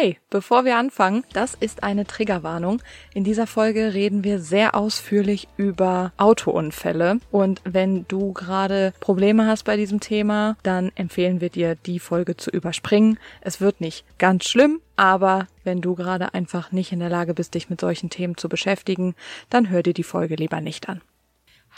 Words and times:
Hi, 0.00 0.16
bevor 0.30 0.64
wir 0.64 0.76
anfangen, 0.76 1.24
das 1.32 1.54
ist 1.54 1.82
eine 1.82 2.06
Triggerwarnung. 2.06 2.80
In 3.14 3.24
dieser 3.24 3.48
Folge 3.48 3.94
reden 3.94 4.22
wir 4.22 4.38
sehr 4.38 4.76
ausführlich 4.76 5.48
über 5.56 6.12
Autounfälle 6.18 7.18
und 7.32 7.60
wenn 7.64 8.06
du 8.06 8.32
gerade 8.32 8.92
Probleme 9.00 9.46
hast 9.46 9.64
bei 9.64 9.76
diesem 9.76 9.98
Thema, 9.98 10.56
dann 10.62 10.92
empfehlen 10.94 11.40
wir 11.40 11.50
dir, 11.50 11.74
die 11.74 11.98
Folge 11.98 12.36
zu 12.36 12.50
überspringen. 12.50 13.18
Es 13.40 13.60
wird 13.60 13.80
nicht 13.80 14.04
ganz 14.18 14.48
schlimm, 14.48 14.80
aber 14.94 15.48
wenn 15.64 15.80
du 15.80 15.96
gerade 15.96 16.32
einfach 16.32 16.70
nicht 16.70 16.92
in 16.92 17.00
der 17.00 17.10
Lage 17.10 17.34
bist, 17.34 17.54
dich 17.54 17.68
mit 17.68 17.80
solchen 17.80 18.08
Themen 18.08 18.36
zu 18.36 18.48
beschäftigen, 18.48 19.16
dann 19.50 19.68
hör 19.68 19.82
dir 19.82 19.94
die 19.94 20.04
Folge 20.04 20.36
lieber 20.36 20.60
nicht 20.60 20.88
an. 20.88 21.00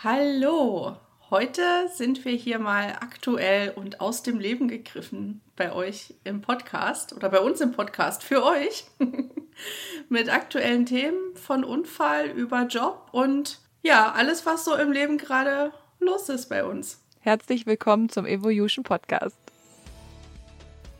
Hallo, 0.04 0.98
Heute 1.30 1.62
sind 1.94 2.24
wir 2.24 2.32
hier 2.32 2.58
mal 2.58 2.96
aktuell 3.00 3.70
und 3.76 4.00
aus 4.00 4.24
dem 4.24 4.40
Leben 4.40 4.66
gegriffen 4.66 5.40
bei 5.54 5.72
euch 5.72 6.12
im 6.24 6.40
Podcast 6.40 7.12
oder 7.12 7.28
bei 7.28 7.38
uns 7.38 7.60
im 7.60 7.70
Podcast 7.70 8.24
für 8.24 8.44
euch 8.44 8.86
mit 10.08 10.28
aktuellen 10.28 10.86
Themen 10.86 11.36
von 11.36 11.62
Unfall 11.62 12.30
über 12.30 12.66
Job 12.66 13.10
und 13.12 13.60
ja, 13.82 14.10
alles, 14.10 14.44
was 14.44 14.64
so 14.64 14.74
im 14.74 14.90
Leben 14.90 15.18
gerade 15.18 15.72
los 16.00 16.28
ist 16.28 16.48
bei 16.48 16.64
uns. 16.64 17.00
Herzlich 17.20 17.64
willkommen 17.64 18.08
zum 18.08 18.26
Evolution 18.26 18.82
Podcast. 18.82 19.49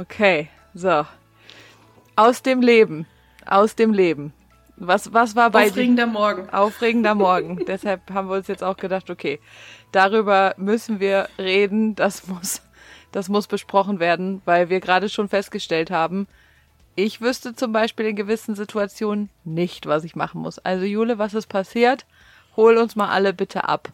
Okay, 0.00 0.48
so. 0.72 1.04
Aus 2.16 2.40
dem 2.40 2.62
Leben. 2.62 3.04
Aus 3.44 3.74
dem 3.74 3.92
Leben. 3.92 4.32
Was, 4.78 5.12
was 5.12 5.36
war 5.36 5.50
bei 5.50 5.66
Aufregender 5.66 6.06
Morgen. 6.06 6.48
Aufregender 6.48 7.14
Morgen. 7.26 7.62
Deshalb 7.66 8.10
haben 8.10 8.30
wir 8.30 8.36
uns 8.36 8.48
jetzt 8.48 8.64
auch 8.64 8.78
gedacht, 8.78 9.10
okay, 9.10 9.40
darüber 9.92 10.54
müssen 10.56 11.00
wir 11.00 11.28
reden. 11.38 11.96
Das 11.96 12.26
muss, 12.28 12.62
das 13.12 13.28
muss 13.28 13.46
besprochen 13.46 14.00
werden, 14.00 14.40
weil 14.46 14.70
wir 14.70 14.80
gerade 14.80 15.10
schon 15.10 15.28
festgestellt 15.28 15.90
haben, 15.90 16.26
ich 16.96 17.20
wüsste 17.20 17.54
zum 17.54 17.72
Beispiel 17.72 18.06
in 18.06 18.16
gewissen 18.16 18.54
Situationen 18.54 19.28
nicht, 19.44 19.84
was 19.84 20.04
ich 20.04 20.16
machen 20.16 20.40
muss. 20.40 20.58
Also 20.58 20.86
Jule, 20.86 21.18
was 21.18 21.34
ist 21.34 21.48
passiert? 21.48 22.06
Hol 22.56 22.78
uns 22.78 22.96
mal 22.96 23.10
alle 23.10 23.34
bitte 23.34 23.68
ab. 23.68 23.90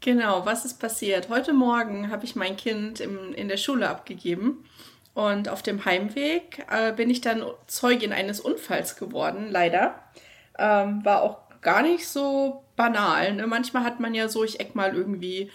Genau, 0.00 0.46
was 0.46 0.64
ist 0.64 0.78
passiert? 0.78 1.28
Heute 1.28 1.52
Morgen 1.52 2.10
habe 2.10 2.24
ich 2.24 2.36
mein 2.36 2.56
Kind 2.56 3.00
im, 3.00 3.34
in 3.34 3.48
der 3.48 3.56
Schule 3.56 3.88
abgegeben 3.88 4.64
und 5.12 5.48
auf 5.48 5.60
dem 5.62 5.84
Heimweg 5.84 6.64
äh, 6.70 6.92
bin 6.92 7.10
ich 7.10 7.20
dann 7.20 7.44
Zeugin 7.66 8.12
eines 8.12 8.38
Unfalls 8.38 8.94
geworden, 8.94 9.48
leider. 9.50 10.00
Ähm, 10.56 11.04
war 11.04 11.22
auch 11.22 11.38
gar 11.62 11.82
nicht 11.82 12.06
so 12.06 12.62
banal. 12.76 13.34
Ne? 13.34 13.48
Manchmal 13.48 13.82
hat 13.82 13.98
man 13.98 14.14
ja 14.14 14.28
so, 14.28 14.44
ich 14.44 14.60
eck 14.60 14.76
mal 14.76 14.94
irgendwie, 14.94 15.50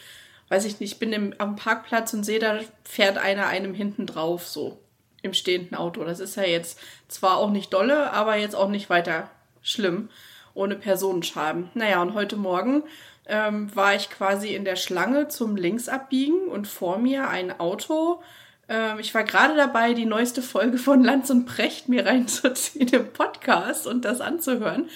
weiß 0.50 0.66
ich 0.66 0.82
nicht, 0.82 1.00
bin 1.00 1.14
im, 1.14 1.34
am 1.38 1.56
Parkplatz 1.56 2.14
und 2.14 2.26
sehe, 2.26 2.40
da 2.40 2.60
fährt 2.84 3.18
einer 3.18 3.48
einem 3.48 3.74
hinten 3.74 4.06
drauf, 4.06 4.46
so 4.46 4.78
im 5.22 5.34
stehenden 5.34 5.78
Auto. 5.78 6.04
Das 6.04 6.20
ist 6.20 6.36
ja 6.36 6.44
jetzt 6.44 6.78
zwar 7.08 7.38
auch 7.38 7.50
nicht 7.50 7.72
dolle, 7.74 8.12
aber 8.12 8.36
jetzt 8.36 8.56
auch 8.56 8.68
nicht 8.68 8.90
weiter 8.90 9.30
schlimm, 9.62 10.10
ohne 10.54 10.76
Personenschaden. 10.76 11.70
Naja, 11.76 12.02
und 12.02 12.14
heute 12.14 12.36
Morgen 12.36 12.84
ähm, 13.26 13.74
war 13.76 13.96
ich 13.96 14.10
quasi 14.10 14.54
in 14.54 14.66
der 14.66 14.76
Schlange 14.76 15.28
zum 15.28 15.56
Linksabbiegen 15.56 16.48
und 16.48 16.68
vor 16.68 16.98
mir 16.98 17.30
ein 17.30 17.60
Auto. 17.60 18.22
Ähm, 18.68 19.00
ich 19.00 19.14
war 19.14 19.24
gerade 19.24 19.56
dabei, 19.56 19.94
die 19.94 20.06
neueste 20.06 20.42
Folge 20.42 20.78
von 20.78 21.04
Lanz 21.04 21.30
und 21.30 21.46
Precht 21.46 21.90
mir 21.90 22.06
reinzuziehen 22.06 22.90
im 22.90 23.14
Podcast 23.14 23.88
und 23.88 24.06
das 24.06 24.22
anzuhören. 24.22 24.90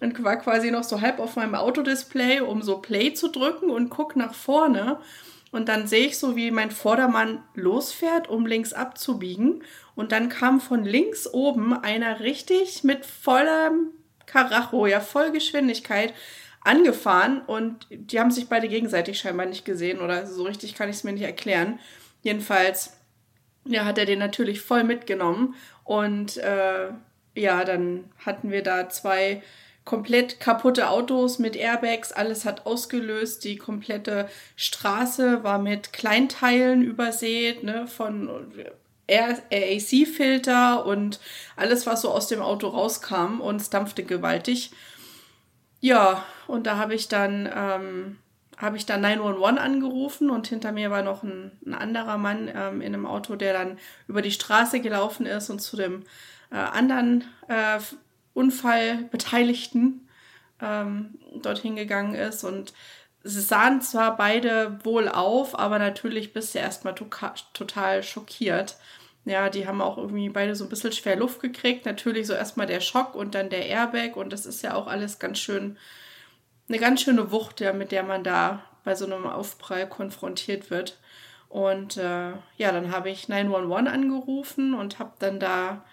Und 0.00 0.22
war 0.24 0.36
quasi 0.36 0.70
noch 0.70 0.84
so 0.84 1.02
halb 1.02 1.18
auf 1.18 1.36
meinem 1.36 1.54
Autodisplay, 1.54 2.40
um 2.40 2.62
so 2.62 2.78
Play 2.78 3.12
zu 3.12 3.28
drücken 3.28 3.70
und 3.70 3.90
guck 3.90 4.16
nach 4.16 4.32
vorne. 4.32 4.98
Und 5.52 5.68
dann 5.68 5.86
sehe 5.86 6.06
ich 6.06 6.18
so, 6.18 6.36
wie 6.36 6.50
mein 6.50 6.70
Vordermann 6.70 7.42
losfährt, 7.54 8.28
um 8.28 8.46
links 8.46 8.72
abzubiegen. 8.72 9.62
Und 9.94 10.12
dann 10.12 10.28
kam 10.28 10.60
von 10.60 10.84
links 10.84 11.26
oben 11.26 11.74
einer 11.74 12.20
richtig 12.20 12.82
mit 12.84 13.04
vollem 13.04 13.90
Karacho, 14.26 14.86
ja, 14.86 15.00
voll 15.00 15.32
Geschwindigkeit 15.32 16.14
angefahren 16.62 17.40
und 17.42 17.86
die 17.90 18.20
haben 18.20 18.30
sich 18.30 18.48
beide 18.48 18.68
gegenseitig 18.68 19.18
scheinbar 19.18 19.46
nicht 19.46 19.64
gesehen 19.64 20.00
oder 20.00 20.26
so 20.26 20.44
richtig 20.44 20.74
kann 20.74 20.88
ich 20.90 20.96
es 20.96 21.04
mir 21.04 21.12
nicht 21.12 21.22
erklären. 21.22 21.78
Jedenfalls, 22.22 22.96
ja, 23.64 23.84
hat 23.84 23.98
er 23.98 24.06
den 24.06 24.18
natürlich 24.18 24.60
voll 24.60 24.84
mitgenommen 24.84 25.54
und 25.84 26.36
äh, 26.36 26.88
ja, 27.34 27.64
dann 27.64 28.10
hatten 28.24 28.50
wir 28.50 28.62
da 28.62 28.88
zwei 28.88 29.42
komplett 29.84 30.40
kaputte 30.40 30.88
Autos 30.88 31.38
mit 31.38 31.56
Airbags, 31.56 32.12
alles 32.12 32.44
hat 32.44 32.66
ausgelöst, 32.66 33.44
die 33.44 33.56
komplette 33.56 34.28
Straße 34.56 35.42
war 35.42 35.58
mit 35.58 35.92
Kleinteilen 35.92 36.82
übersät, 36.82 37.64
ne, 37.64 37.86
von 37.86 38.28
AC-Filter 39.08 40.86
und 40.86 41.18
alles, 41.56 41.86
was 41.86 42.02
so 42.02 42.10
aus 42.10 42.28
dem 42.28 42.42
Auto 42.42 42.68
rauskam 42.68 43.40
und 43.40 43.60
es 43.60 43.70
dampfte 43.70 44.04
gewaltig. 44.04 44.70
Ja, 45.80 46.24
und 46.46 46.66
da 46.66 46.76
habe 46.76 46.94
ich 46.94 47.08
dann 47.08 47.48
ähm, 47.54 48.18
habe 48.60 48.76
ich 48.76 48.84
dann 48.84 49.00
911 49.00 49.58
angerufen 49.58 50.30
und 50.30 50.46
hinter 50.46 50.72
mir 50.72 50.90
war 50.90 51.02
noch 51.02 51.22
ein, 51.22 51.52
ein 51.64 51.74
anderer 51.74 52.18
Mann 52.18 52.50
ähm, 52.54 52.82
in 52.82 52.94
einem 52.94 53.06
Auto, 53.06 53.36
der 53.36 53.54
dann 53.54 53.78
über 54.06 54.20
die 54.20 54.30
Straße 54.30 54.80
gelaufen 54.80 55.24
ist 55.24 55.48
und 55.48 55.60
zu 55.60 55.76
dem 55.76 56.02
äh, 56.52 56.56
anderen 56.56 57.24
äh, 57.48 57.78
Unfallbeteiligten 58.34 60.06
ähm, 60.60 61.18
dorthin 61.42 61.76
gegangen 61.76 62.14
ist. 62.14 62.44
Und 62.44 62.74
sie 63.24 63.40
sahen 63.40 63.80
zwar 63.80 64.16
beide 64.16 64.78
wohl 64.84 65.08
auf, 65.08 65.58
aber 65.58 65.78
natürlich 65.78 66.34
bist 66.34 66.54
du 66.54 66.58
erstmal 66.58 66.94
to 66.94 67.06
total 67.54 68.02
schockiert. 68.02 68.76
Ja, 69.24 69.50
die 69.50 69.66
haben 69.66 69.82
auch 69.82 69.98
irgendwie 69.98 70.28
beide 70.30 70.56
so 70.56 70.64
ein 70.64 70.70
bisschen 70.70 70.92
schwer 70.92 71.16
Luft 71.16 71.40
gekriegt. 71.40 71.84
Natürlich 71.86 72.26
so 72.26 72.32
erstmal 72.32 72.66
der 72.66 72.80
Schock 72.80 73.14
und 73.14 73.34
dann 73.34 73.50
der 73.50 73.66
Airbag 73.66 74.16
und 74.16 74.32
das 74.32 74.46
ist 74.46 74.62
ja 74.62 74.74
auch 74.74 74.86
alles 74.86 75.18
ganz 75.18 75.38
schön, 75.38 75.76
eine 76.68 76.78
ganz 76.78 77.02
schöne 77.02 77.30
Wucht, 77.30 77.60
ja, 77.60 77.72
mit 77.72 77.92
der 77.92 78.02
man 78.02 78.24
da 78.24 78.64
bei 78.84 78.94
so 78.94 79.04
einem 79.04 79.26
Aufprall 79.26 79.88
konfrontiert 79.88 80.70
wird. 80.70 80.98
Und 81.48 81.96
äh, 81.96 82.30
ja, 82.56 82.72
dann 82.72 82.92
habe 82.92 83.10
ich 83.10 83.28
911 83.28 83.92
angerufen 83.92 84.72
und 84.74 84.98
habe 84.98 85.12
dann 85.18 85.40
da 85.40 85.84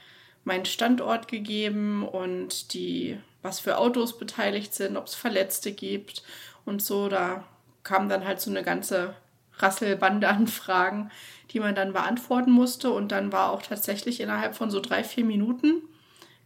meinen 0.43 0.65
Standort 0.65 1.27
gegeben 1.27 2.07
und 2.07 2.73
die, 2.73 3.19
was 3.41 3.59
für 3.59 3.77
Autos 3.79 4.17
beteiligt 4.17 4.73
sind, 4.73 4.97
ob 4.97 5.07
es 5.07 5.15
Verletzte 5.15 5.71
gibt 5.73 6.23
und 6.63 6.81
so. 6.81 7.09
Da 7.09 7.43
kam 7.83 8.07
dann 8.07 8.25
halt 8.25 8.39
so 8.39 8.51
eine 8.51 8.63
ganze 8.63 9.15
Rasselbande 9.59 10.27
an 10.27 10.47
Fragen 10.47 11.11
die 11.51 11.59
man 11.59 11.75
dann 11.75 11.93
beantworten 11.93 12.51
musste. 12.51 12.91
Und 12.91 13.11
dann 13.11 13.31
war 13.31 13.51
auch 13.51 13.61
tatsächlich 13.61 14.19
innerhalb 14.19 14.55
von 14.55 14.69
so 14.69 14.79
drei, 14.79 15.03
vier 15.03 15.25
Minuten 15.25 15.81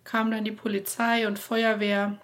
kam 0.03 0.31
dann 0.31 0.43
die 0.43 0.51
Polizei 0.51 1.27
und 1.27 1.37
Feuerwehr. 1.37 2.17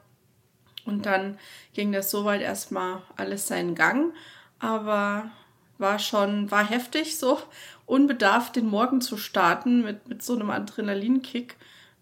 Und 0.86 1.06
dann 1.06 1.38
ging 1.74 1.92
das 1.92 2.10
soweit 2.10 2.42
erstmal 2.42 3.02
alles 3.16 3.48
seinen 3.48 3.76
Gang. 3.76 4.14
Aber 4.60 5.30
war 5.78 6.00
schon, 6.00 6.50
war 6.50 6.68
heftig, 6.68 7.18
so 7.18 7.40
unbedarft 7.86 8.56
den 8.56 8.68
Morgen 8.68 9.00
zu 9.00 9.16
starten 9.16 9.84
mit, 9.84 10.08
mit 10.08 10.24
so 10.24 10.34
einem 10.34 10.50
Adrenalinkick 10.50 11.56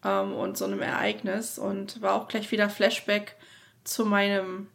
ähm, 0.03 0.33
und 0.33 0.57
so 0.57 0.65
einem 0.65 0.81
Ereignis. 0.81 1.59
Und 1.59 2.01
war 2.01 2.13
auch 2.13 2.27
gleich 2.27 2.51
wieder 2.51 2.69
Flashback 2.69 3.35
zu 3.83 4.05
meinem 4.05 4.67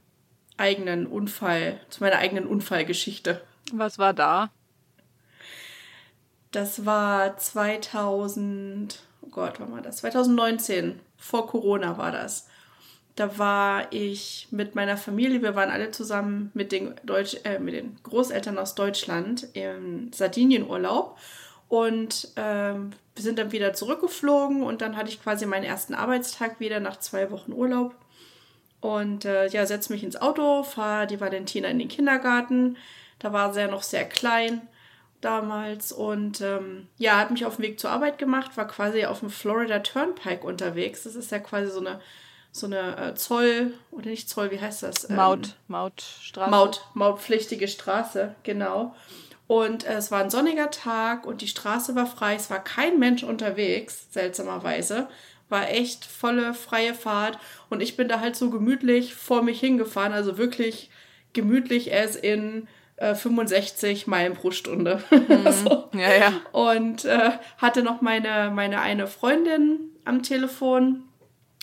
eigenen 0.58 1.06
Unfall, 1.06 1.80
zu 1.88 2.02
meiner 2.02 2.18
eigenen 2.18 2.46
Unfallgeschichte. 2.46 3.40
Was 3.75 3.99
war 3.99 4.12
da? 4.12 4.50
Das 6.50 6.84
war 6.84 7.37
2000, 7.37 9.02
oh 9.22 9.28
Gott, 9.31 9.61
wann 9.61 9.72
war 9.72 9.82
das? 9.82 9.99
2019, 9.99 10.99
vor 11.17 11.46
Corona 11.46 11.96
war 11.96 12.11
das. 12.11 12.49
Da 13.14 13.38
war 13.38 13.93
ich 13.93 14.49
mit 14.50 14.75
meiner 14.75 14.96
Familie, 14.96 15.43
wir 15.43 15.55
waren 15.55 15.70
alle 15.70 15.90
zusammen 15.90 16.50
mit 16.55 16.72
den, 16.72 16.94
Deutsch, 17.05 17.37
äh, 17.44 17.58
mit 17.58 17.75
den 17.75 17.96
Großeltern 18.02 18.58
aus 18.58 18.75
Deutschland 18.75 19.49
im 19.52 20.12
Sardinienurlaub. 20.12 21.19
Und 21.69 22.28
ähm, 22.34 22.90
wir 23.14 23.23
sind 23.23 23.38
dann 23.38 23.52
wieder 23.52 23.75
zurückgeflogen 23.75 24.62
und 24.62 24.81
dann 24.81 24.96
hatte 24.96 25.11
ich 25.11 25.23
quasi 25.23 25.46
meinen 25.46 25.64
ersten 25.64 25.94
Arbeitstag 25.94 26.58
wieder 26.58 26.81
nach 26.81 26.99
zwei 26.99 27.31
Wochen 27.31 27.52
Urlaub. 27.52 27.94
Und 28.81 29.25
äh, 29.25 29.46
ja, 29.49 29.66
setze 29.66 29.93
mich 29.93 30.02
ins 30.02 30.16
Auto, 30.16 30.62
fahre 30.62 31.06
die 31.06 31.20
Valentina 31.20 31.69
in 31.69 31.78
den 31.78 31.88
Kindergarten. 31.88 32.76
Da 33.20 33.32
war 33.32 33.55
sie 33.55 33.61
ja 33.61 33.69
noch 33.69 33.84
sehr 33.84 34.05
klein 34.05 34.62
damals 35.20 35.93
und 35.93 36.40
ähm, 36.40 36.88
ja, 36.96 37.19
hat 37.19 37.31
mich 37.31 37.44
auf 37.44 37.56
den 37.56 37.62
Weg 37.62 37.78
zur 37.78 37.90
Arbeit 37.90 38.19
gemacht, 38.19 38.56
war 38.56 38.67
quasi 38.67 39.05
auf 39.05 39.20
dem 39.20 39.31
Florida 39.31 39.78
Turnpike 39.81 40.46
unterwegs. 40.46 41.05
Das 41.05 41.14
ist 41.14 41.31
ja 41.31 41.38
quasi 41.38 41.70
so 41.70 41.81
eine 41.81 42.00
so 42.52 42.67
eine 42.67 42.96
äh, 42.96 43.14
Zoll 43.14 43.75
oder 43.93 44.11
nicht 44.11 44.28
Zoll, 44.28 44.50
wie 44.50 44.61
heißt 44.61 44.82
das? 44.82 45.08
Ähm, 45.08 45.17
Maut, 45.17 45.55
Mautstraße. 45.69 46.50
Maut, 46.50 46.84
mautpflichtige 46.94 47.69
Straße, 47.69 48.34
genau. 48.43 48.94
Und 49.46 49.84
äh, 49.84 49.94
es 49.94 50.11
war 50.11 50.20
ein 50.20 50.31
sonniger 50.31 50.70
Tag 50.70 51.26
und 51.26 51.43
die 51.43 51.49
Straße 51.49 51.94
war 51.94 52.06
frei. 52.06 52.34
Es 52.34 52.50
war 52.50 52.62
kein 52.62 52.99
Mensch 52.99 53.23
unterwegs, 53.23 54.08
seltsamerweise. 54.11 55.08
War 55.49 55.69
echt 55.70 56.05
volle 56.05 56.55
freie 56.55 56.94
Fahrt 56.94 57.38
und 57.69 57.81
ich 57.81 57.96
bin 57.96 58.08
da 58.08 58.20
halt 58.20 58.37
so 58.37 58.50
gemütlich 58.50 59.14
vor 59.14 59.43
mich 59.43 59.61
hingefahren, 59.61 60.12
also 60.12 60.38
wirklich 60.38 60.90
gemütlich 61.32 61.94
as 61.94 62.16
in 62.16 62.69
65 63.00 64.06
äh, 64.06 64.11
Meilen 64.11 64.35
pro 64.35 64.50
Stunde. 64.50 65.02
Mhm. 65.11 65.52
so. 65.64 65.88
Ja, 65.94 66.14
ja. 66.14 66.32
Und 66.52 67.05
äh, 67.05 67.32
hatte 67.58 67.82
noch 67.82 68.00
meine, 68.00 68.50
meine 68.55 68.81
eine 68.81 69.06
Freundin 69.06 69.79
am 70.05 70.23
Telefon 70.23 71.05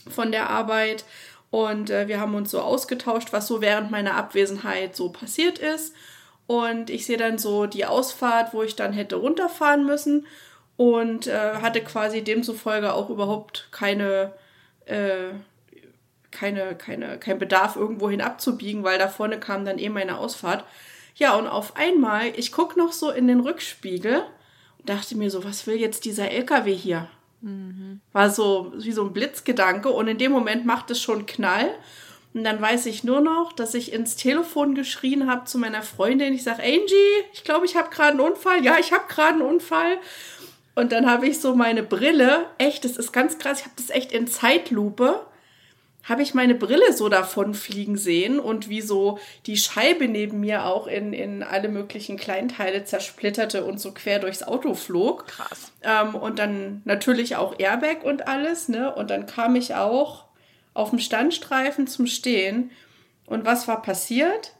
von 0.10 0.32
der 0.32 0.50
Arbeit 0.50 1.06
und 1.50 1.90
äh, 1.90 2.08
wir 2.08 2.20
haben 2.20 2.36
uns 2.36 2.52
so 2.52 2.60
ausgetauscht, 2.62 3.30
was 3.32 3.48
so 3.48 3.62
während 3.62 3.92
meiner 3.92 4.16
Abwesenheit 4.16 4.96
so 4.96 5.10
passiert 5.10 5.60
ist. 5.60 5.94
Und 6.46 6.90
ich 6.90 7.06
sehe 7.06 7.18
dann 7.18 7.38
so 7.38 7.66
die 7.66 7.86
Ausfahrt, 7.86 8.54
wo 8.54 8.64
ich 8.64 8.76
dann 8.76 8.94
hätte 8.94 9.18
runterfahren 9.18 9.86
müssen 9.86 10.26
und 10.78 11.28
äh, 11.28 11.56
hatte 11.56 11.82
quasi 11.82 12.24
demzufolge 12.24 12.94
auch 12.94 13.10
überhaupt 13.10 13.68
keine, 13.72 14.34
äh, 14.86 15.34
keine, 16.32 16.76
keine, 16.76 17.18
kein 17.18 17.40
Bedarf, 17.40 17.76
irgendwohin 17.76 18.22
abzubiegen, 18.22 18.84
weil 18.84 18.98
da 18.98 19.08
vorne 19.08 19.40
kam 19.40 19.66
dann 19.66 19.80
eh 19.80 19.90
meine 19.90 20.18
Ausfahrt. 20.18 20.64
Ja, 21.18 21.36
und 21.36 21.48
auf 21.48 21.76
einmal, 21.76 22.32
ich 22.36 22.52
gucke 22.52 22.78
noch 22.78 22.92
so 22.92 23.10
in 23.10 23.28
den 23.28 23.40
Rückspiegel 23.40 24.24
und 24.78 24.90
dachte 24.90 25.18
mir 25.18 25.32
so, 25.32 25.44
was 25.44 25.66
will 25.66 25.76
jetzt 25.76 26.06
dieser 26.06 26.30
LKW 26.30 26.76
hier? 26.76 27.10
Mhm. 27.42 28.02
War 28.14 28.30
so 28.30 28.72
wie 28.78 28.92
so 28.92 29.04
ein 29.04 29.14
Blitzgedanke 29.14 29.90
und 29.90 30.08
in 30.08 30.20
dem 30.20 30.32
Moment 30.32 30.66
macht 30.66 30.92
es 30.92 31.02
schon 31.02 31.26
Knall. 31.26 31.74
Und 32.34 32.44
dann 32.44 32.62
weiß 32.62 32.86
ich 32.86 33.04
nur 33.04 33.20
noch, 33.20 33.52
dass 33.54 33.74
ich 33.74 33.94
ins 33.94 34.16
Telefon 34.16 34.76
geschrien 34.76 35.28
habe 35.28 35.46
zu 35.46 35.58
meiner 35.58 35.82
Freundin. 35.82 36.34
Ich 36.34 36.44
sage, 36.44 36.62
Angie, 36.62 37.24
ich 37.34 37.44
glaube, 37.44 37.66
ich 37.66 37.76
habe 37.76 37.90
gerade 37.90 38.12
einen 38.12 38.20
Unfall. 38.20 38.64
Ja, 38.64 38.78
ich 38.80 38.92
habe 38.92 39.06
gerade 39.08 39.34
einen 39.34 39.42
Unfall. 39.42 39.98
Und 40.76 40.92
dann 40.92 41.10
habe 41.10 41.28
ich 41.28 41.40
so 41.40 41.56
meine 41.56 41.82
Brille, 41.82 42.46
echt, 42.60 42.86
das 42.86 42.98
ist 42.98 43.12
ganz 43.12 43.40
krass, 43.40 43.62
ich 43.62 43.66
habe 43.66 43.74
das 43.78 43.90
echt 43.90 44.12
in 44.12 44.28
Zeitlupe 44.28 45.26
habe 46.08 46.22
ich 46.22 46.34
meine 46.34 46.56
Brille 46.56 46.94
so 46.94 47.10
davon 47.10 47.54
fliegen 47.54 47.98
sehen 47.98 48.40
und 48.40 48.70
wie 48.70 48.82
so 48.82 49.20
die 49.46 49.58
Scheibe 49.58 50.08
neben 50.08 50.40
mir 50.40 50.66
auch 50.66 50.88
in, 50.88 51.12
in 51.12 51.44
alle 51.44 51.68
möglichen 51.68 52.18
Kleinteile 52.18 52.86
zersplitterte 52.86 53.66
und 53.66 53.80
so 53.80 53.92
quer 53.92 54.20
durchs 54.20 54.44
Auto 54.44 54.74
flog. 54.74 55.28
Krass. 55.28 55.72
Ähm, 55.84 56.16
und 56.16 56.40
dann 56.40 56.82
natürlich 56.86 57.36
auch 57.36 57.60
Airbag 57.60 58.04
und 58.04 58.28
alles, 58.28 58.70
ne? 58.70 58.94
Und 58.96 59.10
dann 59.10 59.26
kam 59.26 59.56
ich 59.56 59.76
auch 59.76 60.26
auf 60.74 60.92
dem 60.92 61.00
Standstreifen 61.00 61.88
zum 61.88 62.08
Stehen. 62.08 62.72
Und 63.26 63.46
was 63.46 63.68
war 63.68 63.82
passiert? 63.82 64.54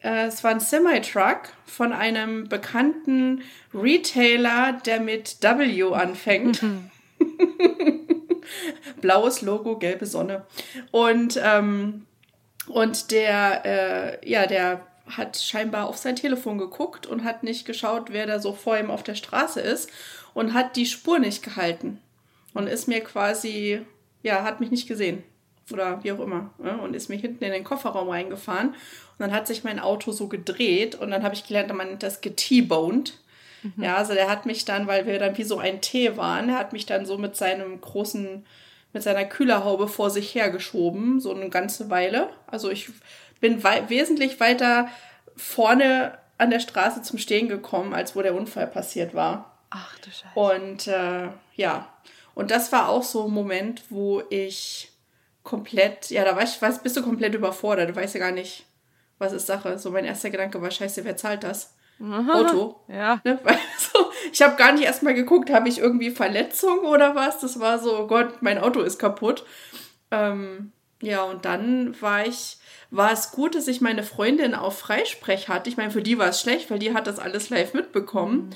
Äh, 0.00 0.26
es 0.26 0.44
war 0.44 0.50
ein 0.50 0.60
Semi-Truck 0.60 1.54
von 1.64 1.94
einem 1.94 2.48
bekannten 2.48 3.42
Retailer, 3.72 4.78
der 4.84 5.00
mit 5.00 5.38
W 5.40 5.94
anfängt. 5.94 6.60
blaues 9.00 9.42
Logo, 9.42 9.78
gelbe 9.78 10.06
Sonne. 10.06 10.44
Und, 10.90 11.40
ähm, 11.42 12.06
und 12.66 13.10
der, 13.10 13.64
äh, 13.64 14.30
ja, 14.30 14.46
der 14.46 14.86
hat 15.06 15.36
scheinbar 15.36 15.88
auf 15.88 15.96
sein 15.96 16.16
Telefon 16.16 16.58
geguckt 16.58 17.06
und 17.06 17.24
hat 17.24 17.42
nicht 17.42 17.64
geschaut, 17.64 18.12
wer 18.12 18.26
da 18.26 18.38
so 18.38 18.52
vor 18.52 18.78
ihm 18.78 18.90
auf 18.90 19.02
der 19.02 19.14
Straße 19.14 19.60
ist 19.60 19.90
und 20.34 20.54
hat 20.54 20.76
die 20.76 20.86
Spur 20.86 21.18
nicht 21.18 21.42
gehalten 21.42 22.00
und 22.54 22.66
ist 22.66 22.88
mir 22.88 23.00
quasi, 23.00 23.82
ja, 24.22 24.44
hat 24.44 24.60
mich 24.60 24.70
nicht 24.70 24.88
gesehen 24.88 25.24
oder 25.72 26.02
wie 26.02 26.12
auch 26.12 26.20
immer 26.20 26.50
ne? 26.58 26.78
und 26.80 26.94
ist 26.94 27.08
mir 27.08 27.16
hinten 27.16 27.44
in 27.44 27.52
den 27.52 27.64
Kofferraum 27.64 28.08
reingefahren 28.08 28.70
und 28.70 28.76
dann 29.18 29.32
hat 29.32 29.46
sich 29.46 29.64
mein 29.64 29.78
Auto 29.78 30.12
so 30.12 30.28
gedreht 30.28 30.94
und 30.94 31.10
dann 31.10 31.22
habe 31.22 31.34
ich 31.34 31.46
gelernt, 31.46 31.72
man 31.74 31.88
nennt 31.88 32.02
das 32.02 32.20
get-boned. 32.20 33.18
Mhm. 33.62 33.84
Ja, 33.84 33.96
also 33.96 34.14
der 34.14 34.28
hat 34.28 34.46
mich 34.46 34.64
dann, 34.64 34.86
weil 34.86 35.06
wir 35.06 35.18
dann 35.18 35.36
wie 35.36 35.44
so 35.44 35.58
ein 35.58 35.80
T 35.80 36.16
waren, 36.16 36.48
er 36.48 36.58
hat 36.58 36.72
mich 36.72 36.86
dann 36.86 37.06
so 37.06 37.18
mit 37.18 37.36
seinem 37.36 37.80
großen 37.80 38.44
mit 38.92 39.02
seiner 39.02 39.24
Kühlerhaube 39.24 39.86
vor 39.86 40.10
sich 40.10 40.34
hergeschoben, 40.34 41.20
so 41.20 41.32
eine 41.32 41.48
ganze 41.48 41.90
Weile. 41.90 42.28
Also 42.46 42.70
ich 42.70 42.90
bin 43.40 43.62
wei 43.62 43.88
wesentlich 43.88 44.40
weiter 44.40 44.88
vorne 45.36 46.18
an 46.38 46.50
der 46.50 46.60
Straße 46.60 47.02
zum 47.02 47.18
Stehen 47.18 47.48
gekommen, 47.48 47.94
als 47.94 48.16
wo 48.16 48.22
der 48.22 48.34
Unfall 48.34 48.66
passiert 48.66 49.14
war. 49.14 49.58
Ach 49.70 49.96
du 49.98 50.10
Scheiße. 50.10 50.34
Und 50.34 50.86
äh, 50.88 51.28
ja, 51.54 51.88
und 52.34 52.50
das 52.50 52.72
war 52.72 52.88
auch 52.88 53.02
so 53.02 53.26
ein 53.26 53.32
Moment, 53.32 53.84
wo 53.90 54.22
ich 54.30 54.90
komplett, 55.42 56.10
ja, 56.10 56.24
da 56.24 56.36
war 56.36 56.42
ich, 56.42 56.60
was, 56.60 56.82
bist 56.82 56.96
du 56.96 57.02
komplett 57.02 57.34
überfordert. 57.34 57.90
Du 57.90 57.96
weißt 57.96 58.14
ja 58.14 58.20
gar 58.20 58.32
nicht, 58.32 58.66
was 59.18 59.32
ist 59.32 59.46
Sache. 59.46 59.78
So 59.78 59.90
mein 59.90 60.04
erster 60.04 60.30
Gedanke 60.30 60.60
war, 60.60 60.70
scheiße, 60.70 61.04
wer 61.04 61.16
zahlt 61.16 61.44
das? 61.44 61.74
Auto. 62.00 62.80
Ja. 62.88 63.20
Ne? 63.24 63.38
Weil, 63.42 63.58
so, 63.78 64.10
ich 64.32 64.42
habe 64.42 64.56
gar 64.56 64.72
nicht 64.72 64.84
erstmal 64.84 65.14
geguckt, 65.14 65.50
habe 65.50 65.68
ich 65.68 65.78
irgendwie 65.78 66.10
Verletzungen 66.10 66.86
oder 66.86 67.14
was? 67.14 67.40
Das 67.40 67.60
war 67.60 67.78
so, 67.78 67.98
oh 67.98 68.06
Gott, 68.06 68.42
mein 68.42 68.58
Auto 68.58 68.80
ist 68.80 68.98
kaputt. 68.98 69.44
Ähm, 70.10 70.72
ja, 71.02 71.22
und 71.22 71.44
dann 71.44 72.00
war 72.00 72.26
ich, 72.26 72.58
war 72.90 73.12
es 73.12 73.32
gut, 73.32 73.54
dass 73.54 73.68
ich 73.68 73.80
meine 73.80 74.02
Freundin 74.02 74.54
auf 74.54 74.78
Freisprech 74.78 75.48
hatte. 75.48 75.70
Ich 75.70 75.76
meine, 75.76 75.90
für 75.90 76.02
die 76.02 76.18
war 76.18 76.28
es 76.28 76.40
schlecht, 76.40 76.70
weil 76.70 76.78
die 76.78 76.94
hat 76.94 77.06
das 77.06 77.18
alles 77.18 77.50
live 77.50 77.74
mitbekommen. 77.74 78.48
Mhm. 78.48 78.50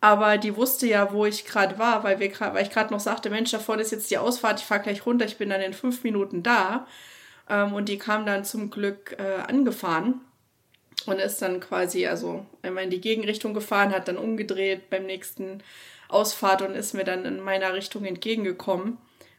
Aber 0.00 0.36
die 0.36 0.56
wusste 0.56 0.86
ja, 0.86 1.12
wo 1.12 1.24
ich 1.24 1.46
gerade 1.46 1.78
war, 1.78 2.04
weil, 2.04 2.20
wir 2.20 2.30
weil 2.38 2.62
ich 2.62 2.70
gerade 2.70 2.92
noch 2.92 3.00
sagte, 3.00 3.30
Mensch, 3.30 3.50
da 3.52 3.58
vorne 3.58 3.82
ist 3.82 3.90
jetzt 3.90 4.10
die 4.10 4.18
Ausfahrt, 4.18 4.60
ich 4.60 4.66
fahre 4.66 4.82
gleich 4.82 5.06
runter, 5.06 5.24
ich 5.24 5.38
bin 5.38 5.48
dann 5.48 5.62
in 5.62 5.72
fünf 5.72 6.04
Minuten 6.04 6.42
da. 6.42 6.86
Ähm, 7.48 7.72
und 7.72 7.88
die 7.88 7.98
kam 7.98 8.26
dann 8.26 8.44
zum 8.44 8.70
Glück 8.70 9.16
äh, 9.18 9.42
angefahren 9.48 10.20
und 11.06 11.18
ist 11.18 11.42
dann 11.42 11.60
quasi 11.60 12.06
also 12.06 12.46
einmal 12.62 12.84
in 12.84 12.90
die 12.90 13.00
Gegenrichtung 13.00 13.54
gefahren, 13.54 13.92
hat 13.92 14.08
dann 14.08 14.16
umgedreht 14.16 14.90
beim 14.90 15.06
nächsten 15.06 15.62
Ausfahrt 16.08 16.62
und 16.62 16.74
ist 16.74 16.94
mir 16.94 17.04
dann 17.04 17.24
in 17.24 17.40
meiner 17.40 17.74
Richtung 17.74 18.04
entgegengekommen. 18.04 18.98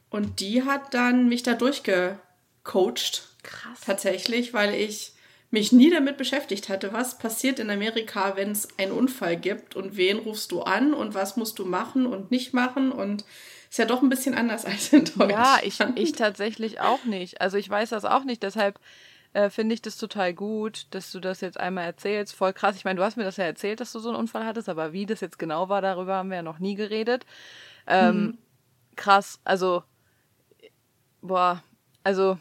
Und 0.09 0.39
die 0.39 0.63
hat 0.63 0.93
dann 0.93 1.27
mich 1.27 1.43
da 1.43 1.53
durchgecoacht. 1.53 3.27
Krass. 3.43 3.81
Tatsächlich, 3.85 4.53
weil 4.53 4.73
ich 4.73 5.13
mich 5.51 5.71
nie 5.71 5.89
damit 5.89 6.17
beschäftigt 6.17 6.69
hatte, 6.69 6.91
was 6.93 7.17
passiert 7.17 7.59
in 7.59 7.69
Amerika, 7.69 8.35
wenn 8.35 8.51
es 8.51 8.67
einen 8.77 8.91
Unfall 8.91 9.37
gibt 9.37 9.75
und 9.75 9.95
wen 9.95 10.17
rufst 10.19 10.51
du 10.51 10.61
an 10.61 10.93
und 10.93 11.13
was 11.13 11.37
musst 11.37 11.59
du 11.59 11.65
machen 11.65 12.05
und 12.05 12.31
nicht 12.31 12.53
machen 12.53 12.91
und 12.91 13.23
ist 13.69 13.79
ja 13.79 13.85
doch 13.85 14.01
ein 14.01 14.09
bisschen 14.09 14.35
anders 14.35 14.65
als 14.65 14.93
in 14.93 15.05
Deutschland. 15.05 15.31
Ja, 15.31 15.59
ich, 15.63 15.79
ich 15.95 16.11
tatsächlich 16.13 16.81
auch 16.81 17.03
nicht. 17.05 17.41
Also 17.41 17.57
ich 17.57 17.69
weiß 17.69 17.89
das 17.89 18.05
auch 18.05 18.23
nicht, 18.23 18.43
deshalb 18.43 18.79
äh, 19.35 19.49
finde 19.49 19.73
ich 19.73 19.81
das 19.81 19.97
total 19.97 20.33
gut, 20.33 20.87
dass 20.91 21.11
du 21.11 21.19
das 21.19 21.41
jetzt 21.41 21.59
einmal 21.59 21.83
erzählst. 21.83 22.33
Voll 22.33 22.53
krass. 22.53 22.77
Ich 22.77 22.85
meine, 22.85 22.97
du 22.97 23.03
hast 23.03 23.17
mir 23.17 23.25
das 23.25 23.35
ja 23.35 23.43
erzählt, 23.43 23.81
dass 23.81 23.91
du 23.91 23.99
so 23.99 24.07
einen 24.07 24.17
Unfall 24.17 24.45
hattest, 24.45 24.69
aber 24.69 24.93
wie 24.93 25.05
das 25.05 25.19
jetzt 25.19 25.37
genau 25.37 25.67
war, 25.67 25.81
darüber 25.81 26.15
haben 26.15 26.29
wir 26.29 26.37
ja 26.37 26.41
noch 26.41 26.59
nie 26.59 26.75
geredet. 26.75 27.25
Ähm, 27.85 28.17
mhm. 28.17 28.37
Krass. 28.95 29.41
Also, 29.43 29.83
boah, 31.21 31.61
also 32.01 32.39